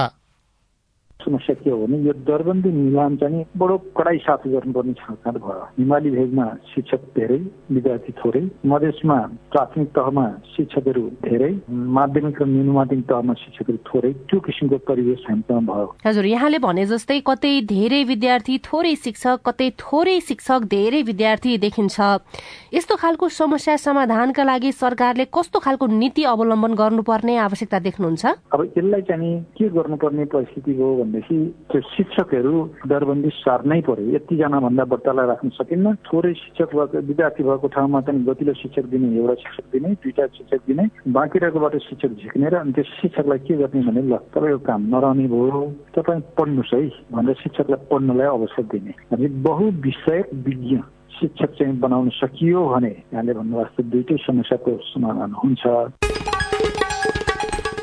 समस्या 1.24 1.54
के 1.54 1.70
हो 1.70 1.86
भने 1.86 1.98
यो 2.06 2.12
दरबन्दी 2.26 2.70
मिलान 2.70 3.16
चाहिँ 3.18 3.44
बडो 3.58 3.76
कडाई 3.98 4.18
साथ 4.22 4.46
गर्नुपर्ने 4.48 4.92
छाँट 4.98 5.36
भयो। 5.36 5.62
हिमाली 5.78 6.10
भेगमा 6.10 6.46
शिक्षक 6.74 7.00
धेरै 7.16 7.38
विद्यार्थी 7.74 8.12
थोरै 8.18 8.42
मधेसमा 8.66 9.18
प्राथमिक 9.52 9.88
तहमा 9.98 10.26
शिक्षकहरू 10.54 11.02
धेरै 11.26 11.50
माध्यमिक 11.68 12.42
र 12.42 12.46
निम्न 12.46 12.70
माध्यमिक 12.70 13.06
तहमा 13.10 13.34
शिक्षकहरू 13.34 13.78
थोरै 13.88 14.12
त्यो 14.30 14.38
किसिमको 14.46 14.78
परिवेश 14.88 15.24
हामीसँग 15.28 15.66
भयो। 15.70 15.88
हजुर 16.06 16.26
यहाँले 16.26 16.58
भने 16.62 16.86
जस्तै 16.86 17.18
कतै 17.26 17.52
धेरै 17.66 18.02
विद्यार्थी 18.04 18.58
थोरै 18.68 18.94
शिक्षक 19.04 19.42
कतै 19.48 19.68
थोरै 19.82 20.18
शिक्षक 20.28 20.70
धेरै 20.70 21.02
विद्यार्थी 21.10 21.56
देखिन्छ। 21.58 21.98
यस्तो 22.78 22.94
खालको 23.02 23.28
समस्या 23.40 23.76
समाधानका 23.76 24.44
लागि 24.44 24.72
सरकारले 24.72 25.24
कस्तो 25.34 25.58
खालको 25.66 25.86
नीति 25.98 26.24
अवलम्बन 26.30 26.74
गर्नुपर्ने 26.74 27.36
आवश्यकता 27.48 27.78
देख्नुहुन्छ? 27.88 28.24
अब 28.54 28.60
यसलाई 28.64 29.02
चाहिँ 29.10 29.34
के 29.58 29.68
गर्नुपर्ने 29.76 30.24
परिस्थिति 30.32 30.72
हो 30.78 30.94
भनेदेखि 31.08 31.36
त्यो 31.72 31.80
शिक्षकहरू 31.96 32.52
दरबन्दी 32.84 33.30
सार्नै 33.40 33.80
पर्यो 33.88 34.12
यतिजना 34.14 34.58
भन्दा 34.60 34.84
बढ्तालाई 34.92 35.26
राख्न 35.26 35.48
सकिन्न। 35.56 35.94
थोरै 36.04 36.32
शिक्षक 36.34 36.68
भएको 36.76 36.98
विद्यार्थी 37.08 37.42
भएको 37.48 37.68
ठाउँमा 37.74 38.00
चाहिँ 38.04 38.24
गतिलो 38.28 38.52
शिक्षक 38.62 38.84
दिने 38.92 39.08
एउटा 39.16 39.34
शिक्षक 39.42 39.66
दिने 39.72 39.88
दुईटा 40.04 40.26
शिक्षक 40.36 40.60
दिने 40.68 40.84
बाँकी 41.08 41.38
रहेकोबाट 41.38 41.74
शिक्षक 41.88 42.12
झिक्ने 42.20 42.48
र 42.48 42.54
अनि 42.60 42.72
त्यो 42.72 42.84
शिक्षकलाई 43.00 43.38
के 43.48 43.56
गर्ने 43.56 43.80
भने 43.88 44.02
ल 44.04 44.16
तपाईँको 44.36 44.60
काम 44.68 44.80
नरहने 44.92 45.26
भयो 45.32 45.62
तपाईँ 45.96 46.20
पढ्नुहोस् 46.36 46.74
है 46.74 46.82
भनेर 47.12 47.36
शिक्षकलाई 47.42 47.86
पढ्नलाई 47.88 48.28
अवसर 48.28 48.64
दिने। 48.68 48.92
अनि 49.12 49.26
बहुविषयक 49.48 50.26
विज्ञ 50.44 50.76
शिक्षक 51.18 51.50
चाहिँ 51.58 51.78
बनाउन 51.80 52.08
सकियो 52.20 52.60
भने 52.68 52.92
यहाँले 53.12 53.32
भन्नुभएको 53.34 53.82
दुइटै 53.90 54.16
समस्याको 54.26 54.76
समाधान 54.92 55.32
हुन्छ। 55.40 55.64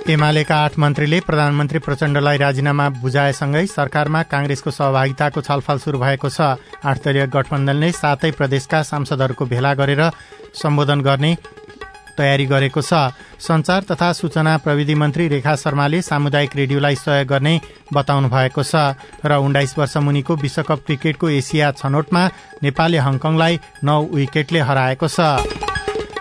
एमालेका 0.05 0.55
आठ 0.55 0.77
मन्त्रीले 0.79 1.19
प्रधानमन्त्री 1.25 1.79
प्रचण्डलाई 1.81 2.37
राजीनामा 2.37 2.87
बुझाएसँगै 3.01 3.65
सरकारमा 3.67 4.21
कांग्रेसको 4.23 4.71
सहभागिताको 4.71 5.41
छलफल 5.41 5.77
शुरू 5.81 5.99
भएको 5.99 6.29
छ। 6.29 6.61
आठ 6.85 6.97
दलीय 7.01 7.25
गठबन्धनले 7.33 7.91
सातै 7.91 8.31
प्रदेशका 8.37 8.81
सांसदहरूको 8.85 9.45
भेला 9.49 9.73
गरेर 9.73 10.01
सम्बोधन 10.53 11.01
गर्ने 11.01 11.31
तयारी 12.17 12.45
गरेको 12.45 12.81
छ। 12.81 12.93
संचार 13.41 13.81
तथा 13.89 14.11
सूचना 14.13 14.57
प्रविधि 14.61 14.95
मन्त्री 14.95 15.27
रेखा 15.27 15.55
शर्माले 15.57 16.01
सामुदायिक 16.05 16.55
रेडियोलाई 16.55 16.95
सहयोग 16.95 17.27
गर्ने 17.27 17.59
बताउनु 17.89 18.29
भएको 18.29 18.63
छ 18.63 18.93
र 19.25 19.41
उन्नाइस 19.41 19.77
वर्ष 19.77 19.97
मुनिको 20.05 20.35
विश्वकप 20.37 20.85
क्रिकेटको 20.85 21.29
एसिया 21.41 21.71
छनौटमा 21.81 22.23
नेपालले 22.63 22.97
हङकङलाई 23.01 23.59
नौ 23.83 24.01
विकेटले 24.13 24.59
हराएको 24.69 25.07
छ। 25.09 25.64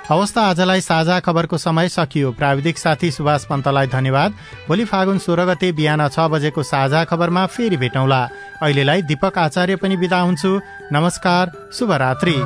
हवस् 0.05 0.33
त 0.35 0.39
आजलाई 0.39 0.81
साझा 0.81 1.19
खबरको 1.25 1.57
समय 1.57 1.89
सकियो। 1.89 2.33
प्राविधिक 2.33 2.79
साथी 2.79 3.11
सुभाष 3.11 3.45
पन्तलाई 3.45 3.87
धन्यवाद। 3.89 4.33
भोलि 4.69 4.85
फागुन 4.85 5.19
सोह्र 5.19 5.45
गते 5.49 5.73
बिहान 5.73 6.09
छ 6.09 6.29
बजेको 6.29 6.63
साझा 6.63 7.05
खबरमा 7.09 7.47
फेरि 7.49 7.77
भेटौँला। 7.81 8.23
अहिलेलाई 8.63 9.03
दीपक 9.09 9.39
आचार्य 9.39 9.77
पनि 9.81 9.97
विदा 9.97 10.21
हुन्छु। 10.21 10.61
नमस्कार 10.93 11.53
शुभरात्री। 11.73 12.37